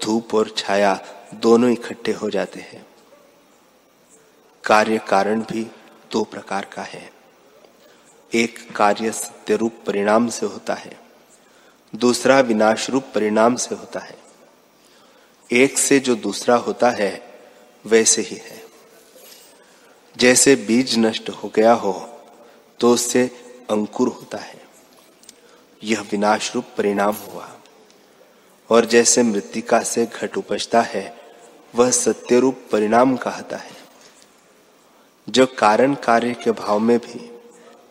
धूप 0.03 0.35
और 0.35 0.53
छाया 0.57 1.05
दोनों 1.33 1.69
इकट्ठे 1.69 2.11
हो 2.11 2.29
जाते 2.29 2.59
हैं। 2.59 2.85
कार्य 4.63 5.01
कारण 5.07 5.41
भी 5.41 5.67
दो 6.11 6.23
प्रकार 6.23 6.65
का 6.65 6.81
है। 6.81 7.18
एक 8.31 8.75
कार्य 8.75 9.11
सत्य 9.11 9.55
रूप 9.55 9.73
परिणाम 9.87 10.27
से 10.29 10.45
होता 10.45 10.73
है, 10.73 10.99
दूसरा 11.95 12.39
विनाश 12.39 12.89
रूप 12.89 13.05
परिणाम 13.15 13.55
से 13.55 13.75
होता 13.75 13.99
है। 13.99 14.17
एक 15.51 15.77
से 15.77 15.99
जो 15.99 16.15
दूसरा 16.15 16.55
होता 16.55 16.89
है, 16.89 17.21
वैसे 17.85 18.21
ही 18.21 18.35
है। 18.35 18.63
जैसे 20.17 20.55
बीज 20.55 20.97
नष्ट 20.97 21.29
हो 21.29 21.51
गया 21.55 21.73
हो 21.73 21.93
तो 22.79 22.93
उससे 22.93 23.23
अंकुर 23.69 24.07
होता 24.07 24.37
है। 24.37 24.61
यह 25.83 26.01
विनाश 26.01 26.53
रूप 26.55 26.65
परिणाम 26.77 27.15
हुआ। 27.15 27.49
और 28.69 28.85
जैसे 28.85 29.23
मृतिका 29.23 29.81
से 29.83 30.05
घट 30.05 30.37
उपजता 30.37 30.81
है, 30.81 31.17
वह 31.75 31.91
सत्य 31.91 32.39
रूप 32.39 32.59
परिणाम 32.71 33.15
कहता 33.17 33.57
है। 33.57 33.77
जो 35.29 35.45
कारण 35.47 35.95
कार्य 35.95 36.33
के 36.33 36.51
भाव 36.51 36.79
में 36.79 36.97
भी 36.99 37.38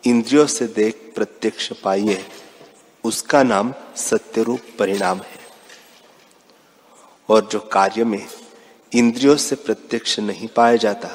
इंद्रियों 0.07 0.47
से 0.47 0.67
देख 0.67 1.11
प्रत्यक्ष 1.15 1.73
पाइए, 1.73 2.25
उसका 3.03 3.43
नाम 3.43 3.73
सत्य 3.95 4.43
रूप 4.43 4.59
परिणाम 4.79 5.17
है। 5.17 5.39
और 7.29 7.49
जो 7.51 7.59
कार्य 7.59 8.03
में 8.03 8.27
इंद्रियों 8.93 9.35
से 9.35 9.55
प्रत्यक्ष 9.55 10.19
नहीं 10.19 10.47
पाया 10.47 10.75
जाता, 10.75 11.09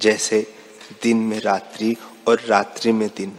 जैसे 0.00 0.54
दिन 1.02 1.16
में 1.16 1.40
रात्रि 1.40 1.96
और 2.28 2.40
रात्रि 2.40 2.92
में 2.92 3.10
दिन, 3.16 3.38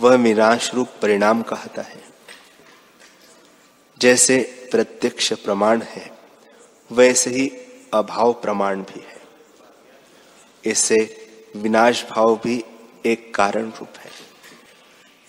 वह 0.00 0.14
विनाश 0.14 0.74
रूप 0.74 0.88
परिणाम 1.02 1.42
कहता 1.42 1.82
है। 1.82 2.02
जैसे 3.98 4.68
प्रत्यक्ष 4.70 5.32
प्रमाण 5.32 5.82
है, 5.82 6.18
वैसे 6.92 7.30
ही 7.30 7.48
अभाव 7.94 8.32
प्रमाण 8.32 8.82
भी 8.82 9.00
है। 9.00 9.22
इससे 10.64 11.28
विनाश 11.56 12.04
भाव 12.10 12.36
भी 12.36 12.64
एक 13.06 13.34
कारण 13.34 13.70
रूप 13.70 13.98
है। 13.98 14.10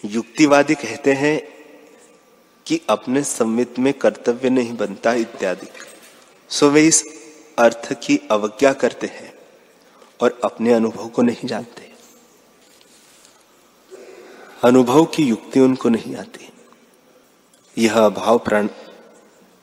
युक्तिवादी 0.06 0.76
कहते 0.76 1.14
हैं 1.14 1.42
कि 2.66 2.82
अपने 2.90 3.24
संवित 3.24 3.80
में 3.80 3.94
कर्तव्य 3.94 4.50
नहीं 4.50 4.78
बनता 4.78 5.14
इत्यादि। 5.14 5.68
सो 6.50 6.70
वे 6.70 6.88
इस 6.88 7.04
अर्थ 7.58 7.94
की 7.94 8.28
अवज्ञा 8.32 8.74
करते 8.74 9.08
हैं 9.08 9.34
और 10.22 10.40
अपने 10.44 10.74
अनुभव 10.74 11.10
को 11.10 11.22
नहीं 11.22 11.48
जानते। 11.48 11.92
अनुभव 14.64 15.06
की 15.06 15.24
युक्ति 15.24 15.60
उनको 15.60 15.90
नहीं 15.90 16.16
आती। 16.16 16.50
यह 17.78 17.94
अभाव 17.94 18.38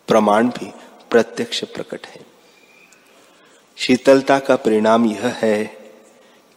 प्रमाण 0.09 0.49
भी 0.49 0.71
प्रत्यक्ष 1.11 1.65
प्रकट 1.65 2.07
है। 2.07 2.27
शीतलता 3.77 4.39
का 4.39 4.57
परिणाम 4.57 5.07
यह 5.07 5.27
है 5.27 5.80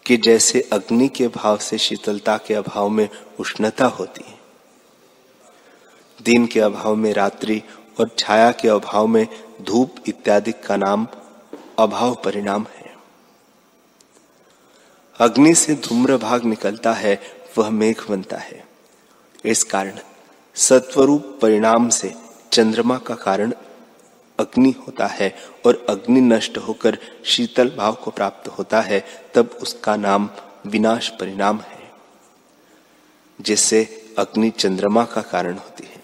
कि 0.06 0.18
जैसे 0.18 0.70
अग्नि 0.74 1.08
के 1.08 1.28
भाव 1.28 1.58
से 1.58 1.78
शीतलता 1.78 2.38
के 2.38 2.54
अभाव 2.54 2.90
में 2.90 3.10
उष्णता 3.40 3.86
होती 3.86 4.24
है। 4.28 4.40
दिन 6.22 6.48
के 6.48 6.60
अभाव 6.60 6.96
में 6.96 7.14
रात्रि 7.14 7.64
और 8.00 8.10
छाया 8.18 8.52
के 8.52 8.68
अभाव 8.68 9.08
में 9.08 9.28
धूप 9.62 9.96
इत्यादि 10.08 10.52
का 10.52 10.78
नाम 10.78 11.08
अभाव 11.80 12.16
परिणाम 12.26 12.66
है। 12.76 12.96
अग्नि 15.20 15.56
से 15.56 15.76
धूम्र 15.76 16.18
भाग 16.18 16.44
निकलता 16.44 16.94
है, 16.94 17.22
वह 17.58 17.70
मेघ 17.70 18.10
बनता 18.10 18.38
है। 18.38 18.68
इस 19.46 19.64
कारण 19.64 20.00
सत्वरूप 20.56 21.40
परिणाम 21.42 21.90
से 21.90 22.16
चंद्रमा 22.52 22.98
का 22.98 23.16
कारण 23.16 23.54
अग्नि 24.44 24.72
होता 24.80 25.08
है 25.08 25.34
और 25.66 25.86
अग्नि 25.90 26.22
नष्ट 26.22 26.58
होकर 26.58 26.98
शीतल 27.26 27.70
भाव 27.70 27.94
को 27.94 28.12
प्राप्त 28.12 28.48
होता 28.48 28.82
है, 28.82 29.04
तब 29.36 29.58
उसका 29.62 29.96
नाम 29.96 30.30
विनाश 30.68 31.10
परिणाम 31.10 31.60
है, 31.60 31.92
जिससे 33.40 33.84
अग्नि 34.18 34.50
चंद्रमा 34.50 35.04
का 35.06 35.22
कारण 35.22 35.58
होती 35.58 35.84
है। 35.84 36.02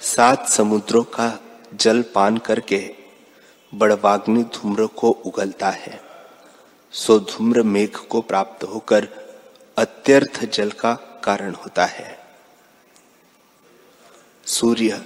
सात 0.00 0.48
समुद्रों 0.48 1.02
का 1.04 1.32
जल 1.74 2.02
पान 2.14 2.38
करके 2.38 2.78
बड़वाग्नि 3.72 4.42
धूम्र 4.54 4.86
को 4.86 5.10
उगलता 5.10 5.70
है। 5.70 6.00
सो 6.94 7.18
धूम्र 7.20 7.62
मेघ 7.62 7.96
को 7.96 8.20
प्राप्त 8.20 8.64
होकर 8.64 9.08
अत्यर्थ 9.76 10.44
जल 10.44 10.70
का 10.70 10.94
कारण 11.24 11.54
होता 11.54 11.84
है। 11.84 12.18
सूर्य 14.46 15.02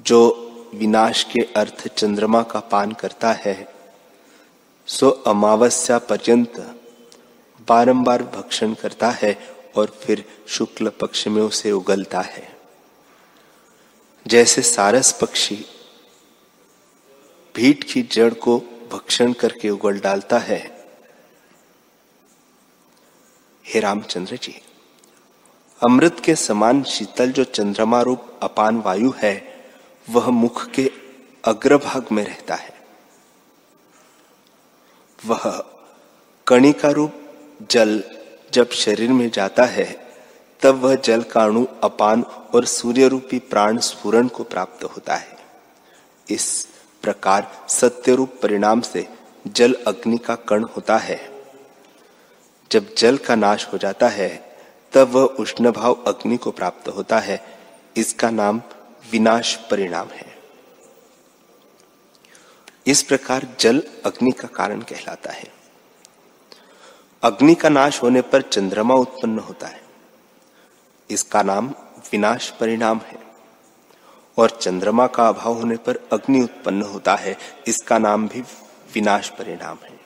जो 0.00 0.44
विनाश 0.74 1.24
के 1.24 1.42
अर्थ 1.56 1.88
चंद्रमा 1.88 2.42
का 2.42 2.60
पान 2.60 2.92
करता 2.92 3.32
है, 3.32 3.68
सो 4.86 5.10
अमावस्या 5.10 5.98
पर्यंत 5.98 6.58
बारंबार 7.68 8.22
भक्षण 8.22 8.74
करता 8.74 9.10
है 9.10 9.56
और 9.76 9.98
फिर 10.02 10.24
शुक्ल 10.48 10.88
पक्ष 10.88 11.28
में 11.28 11.42
उसे 11.42 11.72
उगलता 11.72 12.20
है। 12.20 12.56
जैसे 14.26 14.62
सारस 14.62 15.12
पक्षी 15.12 15.64
भीट 17.54 17.84
की 17.84 18.02
जड़ 18.02 18.34
को 18.34 18.58
भक्षण 18.92 19.32
करके 19.32 19.70
उगल 19.70 19.98
डालता 19.98 20.38
है। 20.38 20.86
हे 23.66 23.80
रामचंद्र 23.80 24.36
जी, 24.36 24.62
अमृत 25.84 26.20
के 26.24 26.34
समान 26.34 26.82
शीतल 26.82 27.32
जो 27.32 27.44
चंद्रमा 27.44 28.00
रूप 28.02 28.40
अपान 28.42 28.78
वायु 28.78 29.12
है 29.16 29.57
वह 30.10 30.30
मुख 30.30 30.70
के 30.70 30.90
अग्रभाग 31.44 32.06
में 32.12 32.24
रहता 32.24 32.54
है। 32.54 32.74
वह 35.26 35.64
कणिका 36.46 36.90
रूप 36.90 37.12
जल 37.70 38.04
जब 38.52 38.70
शरीर 38.70 39.12
में 39.12 39.30
जाता 39.30 39.64
है, 39.64 40.08
तब 40.60 40.74
वह 40.74 40.94
जल 40.94 41.22
का 41.22 41.44
अणु 41.44 41.66
अपान 41.82 42.22
और 42.22 42.64
सूर्य 42.64 43.08
रूपी 43.08 43.38
प्राण 43.38 43.78
स्फुरन 43.78 44.28
को 44.28 44.44
प्राप्त 44.44 44.84
होता 44.84 45.16
है। 45.16 45.38
इस 46.30 46.68
प्रकार 47.02 47.64
सत्य 47.68 48.14
रूप 48.14 48.32
परिणाम 48.42 48.80
से 48.80 49.08
जल 49.46 49.76
अग्नि 49.86 50.18
का 50.18 50.34
कण 50.34 50.64
होता 50.64 50.96
है। 50.96 51.44
जब 52.72 52.94
जल 52.98 53.16
का 53.16 53.34
नाश 53.34 53.68
हो 53.72 53.78
जाता 53.78 54.08
है, 54.08 54.56
तब 54.92 55.08
वह 55.08 55.24
उष्ण 55.24 55.70
भाव 55.72 56.04
अग्नि 56.06 56.36
को 56.36 56.50
प्राप्त 56.50 56.88
होता 56.88 57.18
है। 57.18 57.58
इसका 57.96 58.30
नाम 58.30 58.62
विनाश 59.10 59.56
परिणाम 59.70 60.08
है। 60.08 60.38
इस 62.86 63.02
प्रकार 63.02 63.46
जल 63.60 63.82
अग्नि 64.06 64.30
का 64.30 64.48
कारण 64.48 64.80
कहलाता 64.80 65.32
है। 65.32 65.52
अग्नि 67.22 67.54
का 67.54 67.68
नाश 67.68 68.02
होने 68.02 68.20
पर 68.20 68.42
चंद्रमा 68.42 68.94
उत्पन्न 68.94 69.38
होता 69.38 69.66
है। 69.66 69.82
इसका 71.10 71.42
नाम 71.42 71.68
विनाश 72.12 72.50
परिणाम 72.50 73.00
है 73.04 73.18
और 74.38 74.50
चंद्रमा 74.50 75.06
का 75.06 75.28
अभाव 75.28 75.54
होने 75.54 75.76
पर 75.76 76.08
अग्नि 76.12 76.42
उत्पन्न 76.42 76.82
होता 76.82 77.14
है। 77.14 77.36
इसका 77.66 77.98
नाम 77.98 78.28
भी 78.28 78.40
विनाश 78.94 79.28
परिणाम 79.28 79.78
है। 79.82 80.00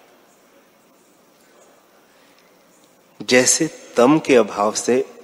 जैसे 3.23 3.67
तम 3.97 4.19
के 4.19 4.37
अभाव 4.37 4.73
से 4.73 5.15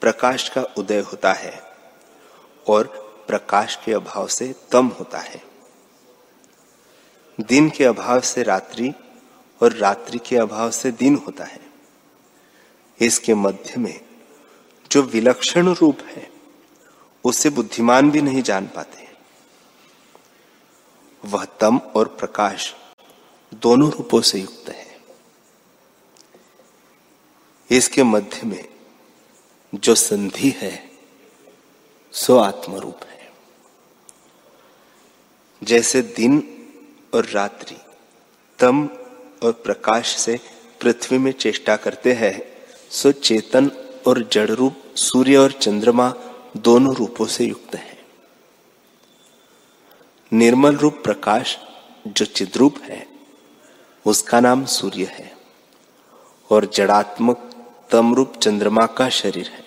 प्रकाश 0.00 0.48
का 0.48 0.62
उदय 0.62 1.00
होता 1.00 1.32
है 1.32 1.62
और 2.68 3.03
प्रकाश 3.28 3.78
के 3.84 3.92
अभाव 3.92 4.28
से 4.28 4.54
तम 4.72 4.86
होता 4.86 5.18
है। 5.18 5.42
दिन 7.40 7.70
के 7.70 7.84
अभाव 7.84 8.20
से 8.20 8.42
रात्रि 8.42 8.92
और 9.62 9.72
रात्रि 9.72 10.18
के 10.18 10.36
अभाव 10.36 10.70
से 10.70 10.90
दिन 10.90 11.16
होता 11.16 11.44
है। 11.44 11.60
इसके 13.00 13.34
मध्य 13.34 13.74
में 13.78 14.00
जो 14.92 15.02
विलक्षण 15.02 15.74
रूप 15.74 15.98
है, 16.00 16.30
उसे 17.24 17.50
बुद्धिमान 17.50 18.10
भी 18.10 18.22
नहीं 18.22 18.42
जान 18.42 18.66
पाते। 18.66 19.08
वह 21.24 21.44
तम 21.44 21.78
और 21.78 22.08
प्रकाश 22.08 22.74
दोनों 23.54 23.90
रूपों 23.90 24.20
से 24.20 24.38
युक्त 24.40 24.68
है। 24.68 25.00
इसके 27.70 28.02
मध्य 28.02 28.40
में 28.44 28.68
जो 29.74 29.94
संधि 29.94 30.50
है, 30.50 30.90
सो 32.12 32.38
आत्मरूप 32.38 33.00
है। 33.04 33.13
जैसे 35.64 36.02
दिन 36.02 36.60
और 37.14 37.26
रात्रि, 37.26 37.76
तम 38.58 38.88
और 39.42 39.52
प्रकाश 39.52 40.16
से 40.16 40.40
पृथ्वी 40.80 41.18
में 41.18 41.32
चेष्टा 41.32 41.76
करते 41.76 42.12
हैं, 42.12 42.42
सो 42.90 43.12
चेतन 43.12 43.70
और 44.06 44.28
जड़ 44.32 44.50
रूप, 44.50 44.74
सूर्य 44.96 45.36
और 45.36 45.52
चंद्रमा 45.52 46.14
दोनों 46.56 46.94
रूपों 46.94 47.26
से 47.26 47.44
युक्त 47.44 47.74
है। 47.74 47.98
निर्मल 50.32 50.76
रूप 50.76 51.00
प्रकाश, 51.04 51.58
जो 52.06 52.24
चिद्रूप 52.24 52.78
है, 52.82 53.06
उसका 54.06 54.40
नाम 54.40 54.64
सूर्य 54.64 55.04
है, 55.04 55.36
और 56.50 56.70
जड़ात्मक 56.74 57.50
तम 57.90 58.14
रूप 58.14 58.36
चंद्रमा 58.36 58.86
का 58.86 59.08
शरीर 59.08 59.48
है। 59.48 59.64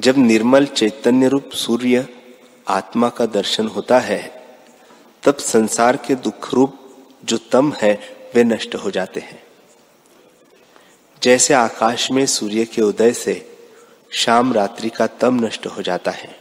जब 0.00 0.18
निर्मल 0.18 0.66
चैतन्य 0.66 1.28
रूप 1.28 1.50
सूर्य 1.50 2.08
आत्मा 2.68 3.08
का 3.08 3.26
दर्शन 3.26 3.66
होता 3.66 3.98
है, 3.98 4.46
तब 5.22 5.36
संसार 5.36 5.96
के 5.96 6.14
दुख 6.14 6.54
रूप 6.54 6.78
जो 7.24 7.38
तम 7.38 7.72
है, 7.72 8.16
वे 8.34 8.44
नष्ट 8.44 8.74
हो 8.74 8.90
जाते 8.90 9.20
हैं। 9.20 9.42
जैसे 11.22 11.54
आकाश 11.54 12.10
में 12.10 12.26
सूर्य 12.26 12.64
के 12.64 12.82
उदय 12.82 13.12
से 13.12 13.58
शाम 14.10 14.52
रात्रि 14.52 14.90
का 14.90 15.06
तम 15.06 15.44
नष्ट 15.44 15.66
हो 15.66 15.82
जाता 15.82 16.10
है। 16.10 16.40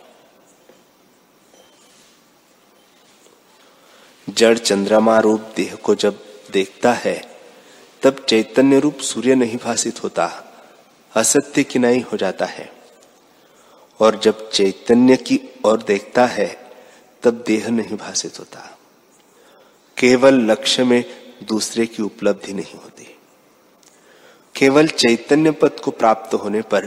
जड़ 4.30 4.58
चंद्रमा 4.58 5.20
रूप 5.20 5.42
देह 5.56 5.76
को 5.76 5.96
जब 5.96 6.26
देखता 6.52 6.94
है, 6.94 7.40
तब 8.02 8.26
चैतन्य 8.30 8.80
रूप 8.80 8.98
सूर्य 8.98 9.36
नहीं 9.36 9.58
भाषित 9.58 10.04
होता, 10.04 10.54
असत्य 11.16 11.64
किनाई 11.64 12.00
हो 12.00 12.18
जाता 12.18 12.46
है। 12.46 12.75
और 13.99 14.19
जब 14.19 14.49
चैतन्य 14.49 15.17
की 15.17 15.39
ओर 15.65 15.84
देखता 15.84 16.25
है, 16.25 16.71
तब 17.23 17.43
देह 17.47 17.69
नहीं 17.69 17.97
भाषित 17.97 18.39
होता। 18.39 18.77
केवल 19.97 20.34
लक्ष्य 20.34 20.84
में 20.84 21.03
दूसरे 21.43 21.86
की 21.86 22.03
उपलब्धि 22.03 22.53
नहीं 22.53 22.73
होती। 22.73 23.19
केवल 24.55 24.88
चैतन्य 24.88 25.51
पद 25.51 25.79
को 25.84 25.91
प्राप्त 25.91 26.34
होने 26.34 26.62
पर 26.62 26.86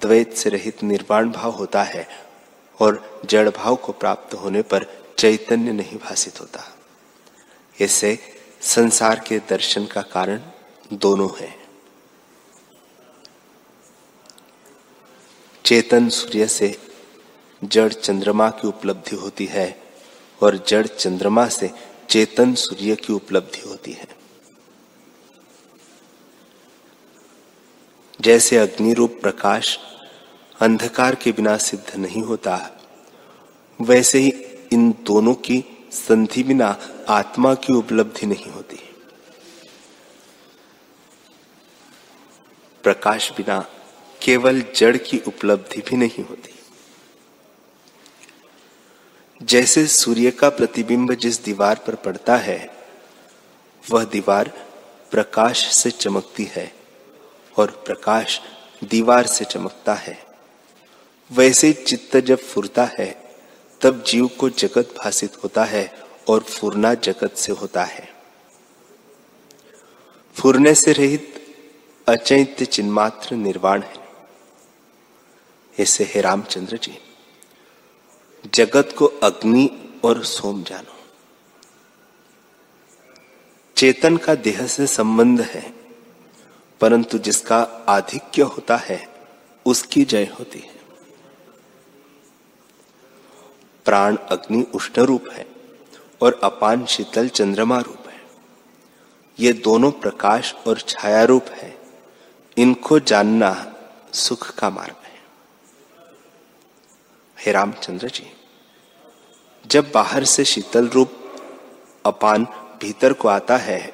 द्वैत 0.00 0.34
से 0.34 0.50
रहित 0.50 0.82
निर्वाण 0.82 1.30
भाव 1.30 1.50
होता 1.50 1.82
है 1.82 2.08
और 2.80 3.22
जड़ 3.24 3.48
भाव 3.48 3.76
को 3.76 3.92
प्राप्त 3.92 4.34
होने 4.34 4.62
पर 4.62 4.86
चैतन्य 5.18 5.72
नहीं 5.72 5.98
भाषित 5.98 6.40
होता। 6.40 6.76
इससे 7.80 8.18
संसार 8.60 9.20
के 9.28 9.38
दर्शन 9.38 9.86
का 9.86 10.02
कारण 10.02 10.40
दोनों 10.92 11.30
है। 11.38 11.57
चेतन 15.68 16.08
सूर्य 16.08 16.46
से 16.48 16.78
जड़ 17.64 17.92
चंद्रमा 17.92 18.50
की 18.50 18.68
उपलब्धि 18.68 19.16
होती 19.16 19.46
है 19.46 19.82
और 20.42 20.64
जड़ 20.68 20.86
चंद्रमा 20.86 21.48
से 21.48 21.70
चेतन 22.08 22.54
सूर्य 22.54 22.96
की 22.96 23.12
उपलब्धि 23.12 23.68
होती 23.68 23.92
है। 23.92 24.08
जैसे 28.20 28.56
अग्नि 28.56 28.92
रूप 28.92 29.18
प्रकाश 29.22 29.78
अंधकार 30.60 31.14
के 31.14 31.32
बिना 31.32 31.56
सिद्ध 31.56 31.96
नहीं 31.96 32.22
होता, 32.22 32.80
वैसे 33.80 34.18
ही 34.18 34.30
इन 34.72 34.94
दोनों 35.02 35.34
की 35.34 35.64
संधि 35.92 36.42
बिना 36.42 36.76
आत्मा 37.08 37.54
की 37.54 37.72
उपलब्धि 37.72 38.26
नहीं 38.26 38.50
होती। 38.50 38.80
प्रकाश 42.82 43.32
बिना 43.32 43.64
केवल 44.22 44.64
जड़ 44.76 44.96
की 44.96 45.18
उपलब्धि 45.18 45.80
भी 45.80 45.96
नहीं 45.96 46.24
होती। 46.24 46.54
जैसे 49.42 49.86
सूर्य 49.86 50.30
का 50.30 50.48
प्रतिबिंब 50.48 51.14
जिस 51.14 51.44
दीवार 51.44 51.84
पर 51.86 51.94
पड़ता 51.94 52.36
है, 52.36 52.76
वह 53.90 54.04
दीवार 54.04 54.48
प्रकाश 55.10 55.74
से 55.74 55.90
चमकती 55.90 56.44
है 56.44 56.72
और 57.56 57.82
प्रकाश 57.86 58.40
दीवार 58.84 59.26
से 59.26 59.44
चमकता 59.44 59.94
है। 59.94 60.26
वैसे 61.32 61.72
चित्त 61.72 62.16
जब 62.16 62.38
फुरता 62.38 62.84
है, 62.84 63.36
तब 63.80 64.04
जीव 64.06 64.26
को 64.26 64.50
जगत 64.50 64.94
भाषित 64.98 65.44
होता 65.44 65.64
है 65.64 66.02
और 66.28 66.42
फुरना 66.42 66.94
जगत 66.94 67.32
से 67.36 67.52
होता 67.52 67.84
है। 67.84 68.08
फुरने 70.34 70.74
से 70.74 70.92
रहित 70.92 71.34
अचैत्य 72.08 72.64
चिन्मात्र 72.64 73.34
निर्वाण 73.34 73.82
है। 73.82 73.97
ऐसे 75.80 76.04
है 76.04 76.20
रामचंद्र 76.20 76.76
जी, 76.76 76.98
जगत 78.54 78.94
को 78.98 79.06
अग्नि 79.06 79.70
और 80.04 80.24
सोम 80.24 80.62
जानो। 80.62 80.94
चेतन 83.76 84.16
का 84.16 84.34
देह 84.34 84.66
से 84.66 84.86
संबंध 84.86 85.40
है, 85.40 85.74
परंतु 86.80 87.18
जिसका 87.18 87.58
आधिक्य 87.88 88.42
होता 88.42 88.76
है, 88.76 89.08
उसकी 89.66 90.04
जय 90.04 90.24
होती 90.38 90.58
है। 90.58 90.78
प्राण 93.84 94.16
अग्नि 94.16 94.62
उष्ण 94.74 95.02
रूप 95.02 95.24
है 95.32 95.46
और 96.22 96.40
अपान 96.44 96.86
शीतल 96.86 97.28
चंद्रमा 97.28 97.78
रूप 97.80 98.08
है। 98.08 98.20
ये 99.38 99.52
दोनों 99.52 99.90
प्रकाश 99.90 100.54
और 100.66 100.80
छाया 100.80 101.24
रूप 101.24 101.46
है। 101.48 101.78
इनको 102.56 102.98
जानना 103.00 103.52
सुख 104.12 104.54
का 104.54 104.70
मार्ग। 104.70 104.97
है 107.48 107.54
रामचंद्र 107.54 108.08
जी, 108.08 108.32
जब 109.66 109.90
बाहर 109.94 110.24
से 110.24 110.44
शीतल 110.44 110.88
रूप 110.88 111.12
अपान 112.06 112.44
भीतर 112.80 113.12
को 113.12 113.28
आता 113.28 113.56
है, 113.56 113.92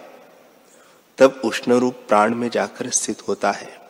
तब 1.19 1.43
उष्ण 1.45 1.73
रूप 1.73 1.95
प्राण 2.09 2.35
में 2.35 2.51
जाकर 2.51 2.91
स्थित 2.91 3.29
होता 3.29 3.53
है। 3.53 3.81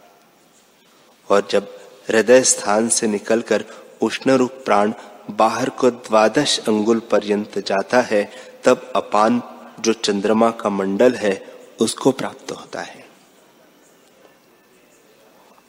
और 1.31 1.49
जब 1.51 1.81
हृदय 2.09 2.43
स्थान 2.43 2.89
से 2.89 3.07
निकलकर 3.07 3.65
उष्ण 4.03 4.31
रूप 4.31 4.51
प्राण 4.65 4.93
बाहर 5.31 5.69
को 5.69 5.91
द्वादश 5.91 6.59
अंगुल 6.59 7.01
पर्यंत 7.01 7.59
जाता 7.59 8.01
है, 8.01 8.31
तब 8.65 8.93
अपान 8.97 9.43
जो 9.81 9.93
चंद्रमा 9.93 10.51
का 10.51 10.71
मंडल 10.71 11.15
है, 11.15 11.55
उसको 11.81 12.13
प्राप्त 12.13 12.53
होता 12.53 12.81
है। 12.81 13.05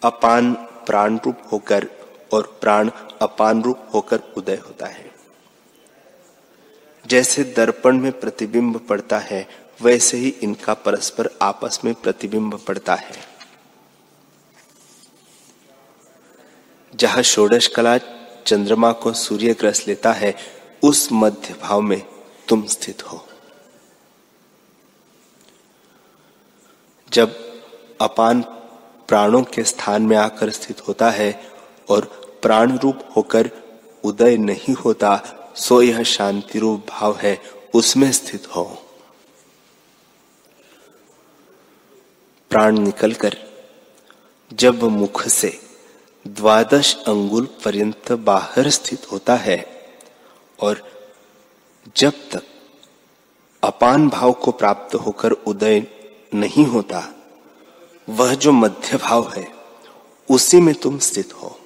अपान 0.03 0.53
प्राण 0.53 1.19
रूप 1.25 1.38
होकर 1.51 1.89
और 2.33 2.57
प्राण 2.61 2.91
अपान 3.21 3.63
रूप 3.63 3.79
होकर 3.93 4.19
उदय 4.19 4.55
होता 4.55 4.85
है। 4.85 5.15
जैसे 7.07 7.43
दर्पण 7.43 7.97
में 7.97 8.19
प्रतिबिंब 8.19 8.79
पड़ता 8.79 9.19
है, 9.19 9.47
वैसे 9.81 10.17
ही 10.17 10.29
इनका 10.29 10.73
परस्पर 10.73 11.29
आपस 11.41 11.79
में 11.85 11.93
प्रतिबिंब 11.93 12.59
पड़ता 12.67 12.95
है। 12.95 13.35
जहाँ 16.95 17.23
षोडश 17.23 17.67
कला 17.67 17.97
चंद्रमा 18.45 18.91
को 18.91 19.13
सूर्य 19.13 19.53
ग्रस 19.53 19.88
लेता 19.88 20.11
है, 20.11 20.35
उस 20.83 21.09
मध्य 21.13 21.55
भाव 21.61 21.81
में 21.81 22.03
तुम 22.47 22.65
स्थित 22.65 23.03
हो। 23.03 23.27
जब 27.13 27.61
अपान 28.01 28.41
प्राणों 29.07 29.43
के 29.43 29.63
स्थान 29.63 30.01
में 30.01 30.17
आकर 30.17 30.49
स्थित 30.49 30.88
होता 30.88 31.09
है 31.09 31.54
और 31.89 32.06
प्राण 32.41 32.78
रूप 32.78 33.00
होकर 33.15 33.50
उदय 34.04 34.38
नहीं 34.38 34.74
होता, 34.74 35.21
सो 35.56 35.82
यह 35.82 36.04
शांति 36.04 36.60
रूप 36.60 36.86
भाव 36.89 37.17
है, 37.17 37.41
उसमें 37.76 38.12
स्थित 38.12 38.48
हो। 38.48 38.82
प्राण 42.50 42.78
निकलकर 42.78 43.38
जब 44.54 44.84
मुख 44.84 45.28
से 45.28 45.60
द्वादश 46.28 46.95
अंगुल 47.08 47.45
पर्यंत 47.45 48.12
बाहर 48.12 48.69
स्थित 48.69 49.12
होता 49.12 49.36
है 49.36 49.65
और 50.60 50.82
जब 51.98 52.13
तक 52.32 52.43
अपान 53.63 54.10
भाव 54.10 54.32
को 54.32 54.52
प्राप्त 54.52 54.95
होकर 54.95 55.32
उदय 55.32 55.88
नहीं 56.34 56.65
होता, 56.65 57.13
वह 58.10 58.34
जो 58.36 58.52
मध्य 58.52 58.98
भाव 58.98 59.34
है, 59.36 59.48
उसी 60.32 60.62
में 60.62 60.76
तुम 60.76 61.00
स्थित 61.00 61.34
हो। 61.34 61.60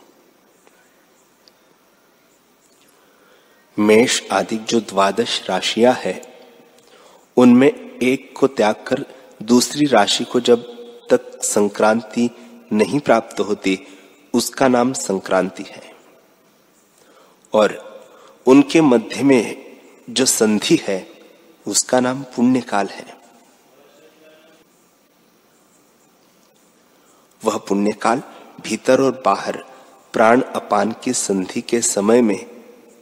मेष 3.80 4.24
आदि 4.32 4.58
जो 4.58 4.80
द्वादश 4.80 5.50
राशियाँ 5.50 5.94
है, 5.94 6.22
उनमें 7.38 8.00
एक 8.02 8.38
को 8.38 8.48
त्याग 8.48 8.76
कर 8.88 9.06
दूसरी 9.44 9.86
राशि 9.86 10.24
को 10.24 10.40
जब 10.40 10.64
तक 11.10 11.44
संक्रांति 11.44 12.30
नहीं 12.74 13.00
प्राप्त 13.00 13.40
होती, 13.40 13.80
उसका 14.34 14.68
नाम 14.68 14.94
संक्रांति 14.94 15.64
है। 15.64 15.94
और 17.54 17.90
उनके 18.46 18.82
मध्य 18.82 19.24
में 19.24 19.78
जो 20.10 20.26
संधि 20.26 20.80
है, 20.88 21.08
उसका 21.68 22.00
नाम 22.00 22.24
पुण्यकाल 22.24 22.88
है। 22.88 23.18
वह 27.46 27.58
पुण्यकाल 27.58 28.22
भीतर 28.62 29.02
और 29.02 29.24
बाहर 29.26 29.64
प्राण 30.14 30.42
अपान 30.42 30.96
की 31.04 31.14
संधि 31.14 31.62
के 31.62 31.82
समय 31.82 32.22
में 32.22 32.59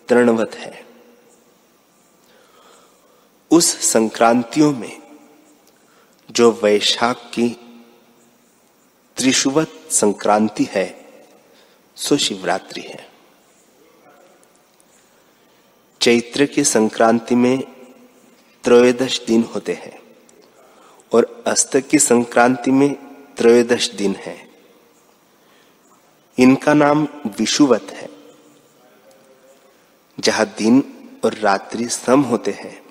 तृणवत 0.09 0.55
है। 0.55 0.85
उस 3.51 3.91
संक्रांतियों 3.91 4.73
में 4.73 5.01
जो 6.31 6.59
वैशाख 6.63 7.17
की 7.17 7.49
त्रिशुवत 9.17 9.71
संक्रांति 9.91 10.67
है, 10.71 11.05
सो 11.95 12.17
शिवरात्रि 12.17 12.81
है। 12.81 13.09
चैत्र 16.01 16.45
की 16.45 16.63
संक्रांति 16.63 17.35
में 17.35 17.61
त्रयोदश 18.63 19.25
दिन 19.25 19.43
होते 19.43 19.73
हैं 19.73 20.01
और 21.13 21.43
अस्त 21.47 21.77
की 21.77 21.99
संक्रांति 21.99 22.71
में 22.71 22.95
त्रयोदश 23.35 23.89
दिन 23.89 24.15
है। 24.15 24.49
इनका 26.39 26.73
नाम 26.73 27.07
विषुवत 27.39 27.87
है। 27.91 28.06
जहाँ 30.19 30.45
दिन 30.57 30.83
और 31.25 31.33
रात्रि 31.33 31.87
सम 31.89 32.21
होते 32.21 32.51
हैं 32.51 32.85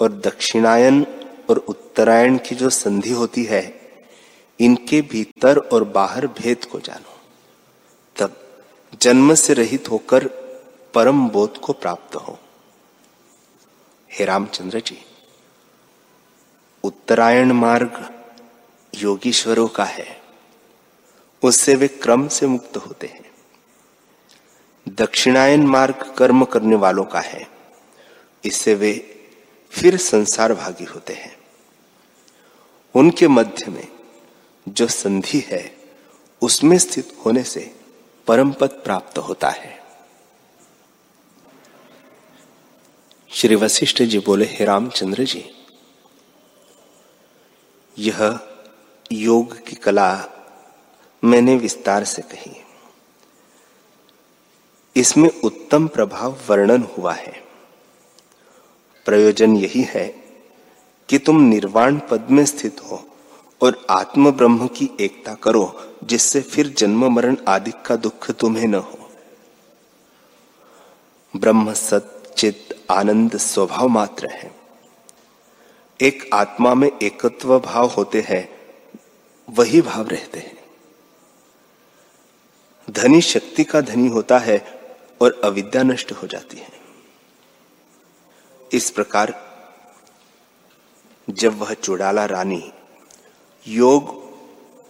और 0.00 0.12
दक्षिणायन 0.12 1.06
और 1.50 1.58
उत्तरायण 1.58 2.38
की 2.38 2.54
जो 2.54 2.70
संधि 2.70 3.10
होती 3.10 3.44
है, 3.44 3.80
इनके 4.60 5.00
भीतर 5.02 5.58
और 5.58 5.84
बाहर 5.84 6.26
भेद 6.26 6.64
को 6.64 6.80
जानो। 6.80 7.20
तब 8.16 8.62
जन्म 9.00 9.34
से 9.34 9.54
रहित 9.54 9.90
होकर 9.90 10.26
परम 10.94 11.28
बोध 11.28 11.58
को 11.58 11.72
प्राप्त 11.72 12.16
हो। 12.16 12.38
हे 14.12 14.24
रामचंद्र 14.24 14.80
जी, 14.80 14.98
उत्तरायण 16.84 17.52
मार्ग 17.52 18.10
योगीश्वरों 18.94 19.68
का 19.68 19.84
है। 19.84 20.20
उससे 21.42 21.74
वे 21.74 21.88
क्रम 21.88 22.28
से 22.28 22.46
मुक्त 22.46 22.76
होते 22.76 23.06
हैं। 23.06 23.27
दक्षिणायन 24.88 25.66
मार्ग 25.66 26.14
कर्म 26.18 26.44
करने 26.44 26.76
वालों 26.76 27.04
का 27.04 27.20
है। 27.20 27.48
इससे 28.44 28.74
वे 28.74 29.20
फिर 29.70 29.96
संसार 29.96 30.54
भागी 30.54 30.84
होते 30.84 31.14
हैं। 31.14 31.36
उनके 32.94 33.28
मध्य 33.28 33.70
में 33.70 33.88
जो 34.68 34.86
संधि 34.86 35.44
है, 35.46 35.76
उसमें 36.42 36.78
स्थित 36.78 37.16
होने 37.26 37.42
से 37.42 37.80
परम 38.26 38.52
पद 38.52 38.70
प्राप्त 38.70 39.18
होता 39.18 39.48
है। 39.48 39.82
श्री 43.32 43.54
वशिष्ठ 43.54 44.02
जी 44.02 44.18
बोले, 44.18 44.44
हे 44.44 44.64
रामचंद्र 44.64 45.24
जी, 45.24 45.66
यह 47.98 48.38
योग 49.12 49.66
की 49.66 49.76
कला 49.76 50.24
मैंने 51.24 51.56
विस्तार 51.56 52.04
से 52.04 52.22
कही 52.22 52.50
इसमें 54.98 55.40
उत्तम 55.44 55.86
प्रभाव 55.86 56.38
वर्णन 56.48 56.82
हुआ 56.82 57.12
है। 57.12 57.42
प्रयोजन 59.04 59.56
यही 59.56 59.82
है 59.82 60.06
कि 61.08 61.18
तुम 61.18 61.40
निर्वाण 61.40 61.98
पद 61.98 62.28
में 62.30 62.44
स्थित 62.44 62.80
हो 62.80 63.08
और 63.62 63.86
आत्म 63.90 64.30
ब्रह्म 64.30 64.66
की 64.66 64.90
एकता 65.00 65.34
करो, 65.34 65.80
जिससे 66.04 66.40
फिर 66.40 66.68
जन्म 66.68 67.12
मरण 67.12 67.36
आदि 67.48 67.72
का 67.86 67.96
दुख 67.96 68.30
तुम्हें 68.30 68.68
न 68.68 68.74
हो। 68.74 69.10
ब्रह्म 71.36 71.72
सचित 71.72 72.86
आनंद 72.90 73.36
स्वभाव 73.36 73.88
मात्र 73.88 74.28
है। 74.30 74.54
एक 76.00 76.30
आत्मा 76.34 76.74
में 76.74 76.90
एकत्व 77.02 77.60
भाव 77.60 77.86
होते 77.86 78.20
हैं, 78.20 78.48
वही 79.50 79.80
भाव 79.80 80.08
रहते 80.08 80.38
हैं। 80.38 80.58
धनी 82.90 83.20
शक्ति 83.20 83.64
का 83.64 83.80
धनी 83.80 84.08
होता 84.08 84.38
है 84.38 84.77
और 85.22 85.40
अविद्या 85.44 85.82
नष्ट 85.82 86.12
हो 86.12 86.26
जाती 86.26 86.56
है। 86.56 86.72
इस 88.72 88.90
प्रकार 88.90 89.48
जब 91.30 91.58
वह 91.58 91.74
चुड़ाला 91.74 92.24
रानी 92.24 92.72
योग 93.66 94.28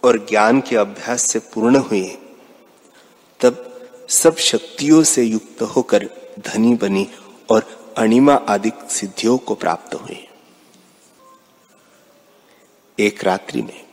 और 0.03 0.17
ज्ञान 0.17 0.61
के 0.61 0.75
अभ्यास 0.75 1.21
से 1.21 1.39
पूर्ण 1.39 1.75
हुई, 1.75 2.09
तब 3.39 3.65
सब 4.09 4.35
शक्तियों 4.37 5.03
से 5.03 5.23
युक्त 5.23 5.61
होकर 5.61 6.09
धनी 6.39 6.75
बनी 6.75 7.07
और 7.51 7.93
अणिमा 7.97 8.33
आदि 8.33 8.71
सिद्धियों 8.89 9.37
को 9.37 9.55
प्राप्त 9.55 9.95
हुई। 9.95 10.27
एक 12.99 13.23
रात्रि 13.23 13.61
में 13.61 13.87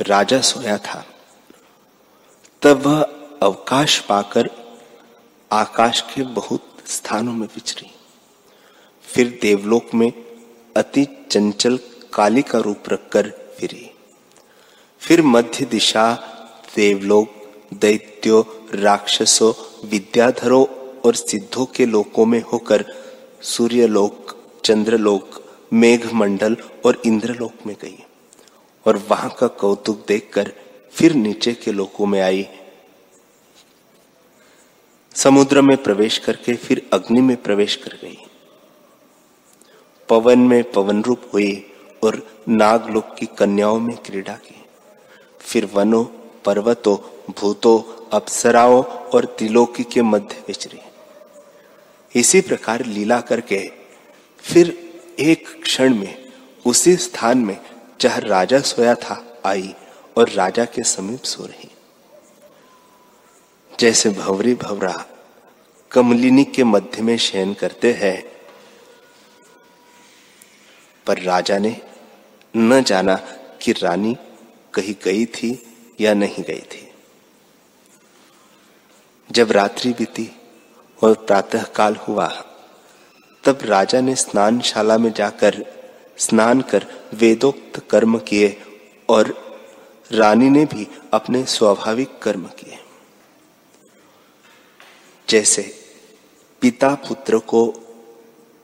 राजा 0.00 0.40
सोया 0.40 0.78
था। 0.78 1.06
तब 2.62 2.86
वह 2.86 3.02
अवकाश 3.42 4.00
पाकर 4.00 4.59
आकाश 5.52 6.00
के 6.00 6.22
बहुत 6.22 6.64
स्थानों 6.86 7.32
में 7.32 7.46
विचरी। 7.46 7.90
फिर 9.02 9.38
देवलोक 9.42 9.94
में 9.94 10.12
अति 10.76 11.26
चंचल 11.30 11.78
काली 12.12 12.42
का 12.42 12.58
रूप 12.58 12.78
रखकर 12.88 13.54
फिरी। 13.58 13.90
फिर 14.98 15.22
मध्य 15.22 15.64
दिशा 15.64 16.14
देवलोक, 16.76 17.28
दैत्यो, 17.74 18.66
राक्षसों, 18.74 19.52
विद्याधरों 19.88 20.66
और 21.00 21.14
सिद्धों 21.14 21.66
के 21.66 21.86
लोकों 21.86 22.26
में 22.26 22.42
होकर 22.42 22.84
सूर्यलोक, 23.42 24.36
चंद्रलोक, 24.64 25.44
मेघमंडल 25.72 26.56
और 26.86 27.02
इंद्रलोक 27.06 27.52
में 27.66 27.76
गई। 27.80 28.04
और 28.86 28.96
वहाँ 28.96 29.30
का 29.38 29.46
कौतुक 29.46 30.04
देखकर 30.08 30.52
फिर 30.92 31.14
नीचे 31.14 31.52
के 31.52 31.72
लोकों 31.72 32.06
में 32.06 32.20
आई 32.20 32.48
समुद्र 35.14 35.62
में 35.62 35.76
प्रवेश 35.76 36.18
करके 36.18 36.54
फिर 36.54 36.90
अग्नि 36.92 37.20
में 37.20 37.36
प्रवेश 37.42 37.76
कर 37.76 37.98
गई। 38.02 38.18
पवन 40.08 40.38
में 40.38 40.70
पवन 40.70 41.02
रूप 41.02 41.22
हुई 41.34 41.72
और 42.04 42.42
नागलोक 42.48 43.14
की 43.18 43.26
कन्याओं 43.26 43.78
में 43.80 43.96
क्रीड़ा 43.96 44.32
की। 44.32 44.64
फिर 45.40 45.70
वनों, 45.74 46.04
पर्वतों, 46.44 46.96
भूतों, 47.38 48.08
अप्सराओं 48.10 48.82
और 48.84 49.24
त्रिलोकी 49.24 49.84
के 49.84 50.02
मध्य 50.02 50.44
विचरी। 50.48 50.80
इसी 52.14 52.40
प्रकार 52.40 52.84
लीला 52.86 53.20
करके 53.20 53.72
फिर 54.38 54.92
एक 55.18 55.62
क्षण 55.62 55.94
में 55.94 56.32
उसी 56.66 56.96
स्थान 56.96 57.38
में 57.38 57.58
जहाँ 58.00 58.20
राजा 58.20 58.60
सोया 58.60 58.94
था, 58.94 59.40
आई 59.46 59.74
और 60.16 60.28
राजा 60.28 60.64
के 60.64 60.82
समीप 60.82 61.22
सो 61.22 61.44
रही। 61.44 61.70
जैसे 63.80 64.10
भवरी 64.10 64.54
भवरा 64.54 65.06
कमलिनी 65.90 66.44
के 66.44 66.64
मध्य 66.64 67.02
में 67.02 67.18
शयन 67.18 67.54
करते 67.54 67.92
हैं। 67.92 68.24
पर 71.06 71.18
राजा 71.18 71.58
ने 71.58 71.80
न 72.56 72.82
जाना 72.82 73.14
कि 73.62 73.72
रानी 73.72 74.16
कहीं 74.74 74.94
गई 75.04 75.26
थी 75.26 75.76
या 76.00 76.14
नहीं 76.14 76.44
गई 76.44 76.60
थी। 76.60 76.92
जब 79.32 79.52
रात्रि 79.52 79.92
बीती 79.92 80.30
और 81.04 81.14
प्रातः 81.14 81.62
काल 81.62 81.96
हुआ, 81.96 82.28
तब 83.44 83.58
राजा 83.62 84.00
ने 84.00 84.14
स्नानशाला 84.14 84.98
में 84.98 85.12
जाकर 85.12 85.64
स्नान 86.18 86.60
कर 86.60 86.86
वेदोक्त 87.14 87.86
कर्म 87.90 88.18
किए 88.18 88.62
और 89.08 89.50
रानी 90.12 90.50
ने 90.50 90.64
भी 90.64 90.88
अपने 91.12 91.44
स्वाभाविक 91.44 92.18
कर्म 92.18 92.42
किए। 92.42 92.78
जैसे 95.30 95.74
पिता 96.60 96.94
पुत्र 96.94 97.38
को 97.38 97.74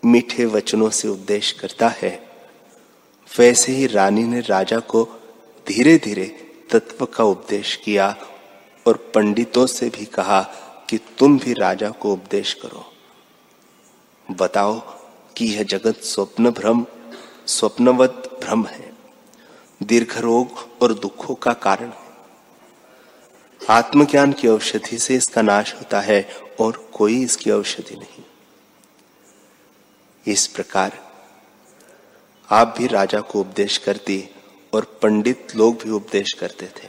मीठे 0.04 0.44
वचनों 0.44 0.90
से 0.90 1.08
उपदेश 1.08 1.52
करता 1.52 1.88
है, 1.88 2.28
वैसे 3.38 3.72
ही 3.72 3.86
रानी 3.86 4.24
ने 4.24 4.40
राजा 4.40 4.78
को 4.78 5.04
धीरे 5.68 5.98
धीरे 5.98 6.24
तत्व 6.70 7.06
का 7.06 7.24
उपदेश 7.24 7.76
किया 7.76 8.16
और 8.86 9.12
पंडितों 9.14 9.66
से 9.66 9.88
भी 9.88 10.04
कहा 10.04 10.42
कि 10.90 10.98
तुम 11.18 11.38
भी 11.38 11.52
राजा 11.52 11.90
को 11.90 12.12
उपदेश 12.12 12.54
करो। 12.54 12.92
बताओ 14.30 14.80
कि 15.36 15.44
यह 15.44 15.62
जगत 15.62 15.96
स्वप्न 15.96 16.50
भ्रम, 16.50 16.86
स्वप्नवत 17.46 18.40
भ्रम 18.44 18.66
है। 18.66 18.92
दीर्घ 19.82 20.18
रोग 20.18 20.82
और 20.82 20.94
दुखों 20.94 21.34
का 21.34 21.52
कारण 21.52 21.88
है। 21.88 22.05
आत्मज्ञान 23.70 24.32
की 24.32 24.48
औषधि 24.48 24.98
से 24.98 25.14
इसका 25.14 25.42
नाश 25.42 25.74
होता 25.74 26.00
है 26.00 26.28
और 26.60 26.90
कोई 26.92 27.22
इसकी 27.22 27.50
औषधि 27.50 27.94
नहीं। 27.94 28.24
इस 30.26 30.46
प्रकार 30.46 31.12
आप 32.50 32.74
भी 32.78 32.86
राजा 32.86 33.20
को 33.20 33.40
उपदेश 33.40 33.78
करती 33.78 34.28
और 34.74 34.98
पंडित 35.02 35.56
लोग 35.56 35.82
भी 35.82 35.90
उपदेश 35.90 36.32
करते 36.32 36.66
थे। 36.66 36.88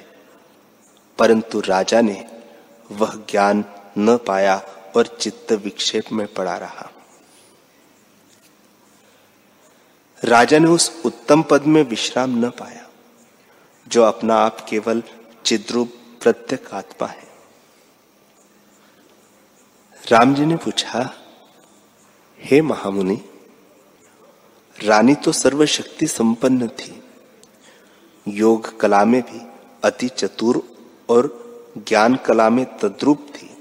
परंतु 1.18 1.60
राजा 1.60 2.02
ने 2.02 2.42
वह 2.92 3.16
ज्ञान 3.16 3.66
न 3.98 4.18
पाया 4.18 4.62
और 4.96 5.18
चित्त 5.22 5.52
विक्षेप 5.52 6.04
में 6.12 6.28
पड़ा 6.28 6.58
रहा। 6.58 6.92
राजा 10.24 10.60
ने 10.60 10.68
उस 10.68 11.02
उत्तम 11.06 11.42
पद 11.42 11.62
में 11.62 11.84
विश्राम 11.84 12.46
न 12.46 12.50
पाया, 12.50 12.88
जो 13.88 14.04
अपना 14.04 14.36
आप 14.36 14.68
केवल 14.70 15.04
चिद्रूप 15.46 15.94
प्रत्यक 16.28 16.74
आत्मा 16.74 17.08
है। 17.08 17.28
राम 20.12 20.36
जी 20.36 20.46
ने 20.46 20.56
पूछा, 20.56 21.14
हे 22.40 22.62
महामुनि, 22.62 23.22
रानी 24.84 25.16
तो 25.16 25.32
सर्वशक्ति 25.32 26.08
संपन्न 26.08 26.68
थी। 26.68 27.04
योग 28.28 28.80
कला 28.80 29.06
में 29.06 29.22
भी 29.22 29.48
अति 29.84 30.08
चतुर 30.08 30.78
और 31.10 31.30
ज्ञान 31.78 32.16
कला 32.16 32.50
में 32.50 32.78
तद्रूप 32.78 33.28
थी 33.36 33.58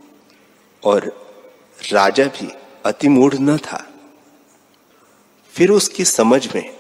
और 0.85 1.07
राजा 1.93 2.25
भी 2.25 2.53
अति 2.87 3.09
मूढ़ 3.09 3.35
न 3.35 3.59
था। 3.59 3.93
फिर 5.49 5.71
उसकी 5.71 6.05
समझ 6.05 6.55
में 6.55 6.79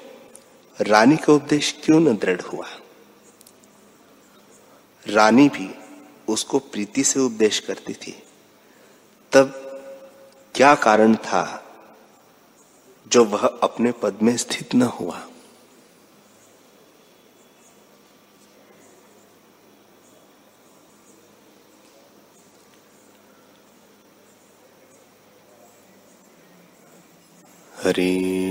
रानी 0.81 1.16
का 1.16 1.33
उपदेश 1.33 1.81
क्यों 1.85 2.01
न 2.01 2.16
दृढ़ 2.16 2.40
हुआ? 2.40 2.66
रानी 5.09 5.49
भी 5.49 5.75
उसको 6.29 6.59
प्रीति 6.59 7.05
से 7.05 7.21
उपदेश 7.21 7.59
करती 7.61 7.95
थी। 7.95 8.23
तब 9.33 9.62
क्या 10.55 10.75
कारण 10.75 11.14
था 11.14 11.62
जो 13.09 13.25
वह 13.25 13.47
अपने 13.62 13.92
पद 13.92 14.19
में 14.23 14.37
स्थित 14.37 14.75
न 14.75 14.83
हुआ? 14.83 15.27
हरि 27.83 28.51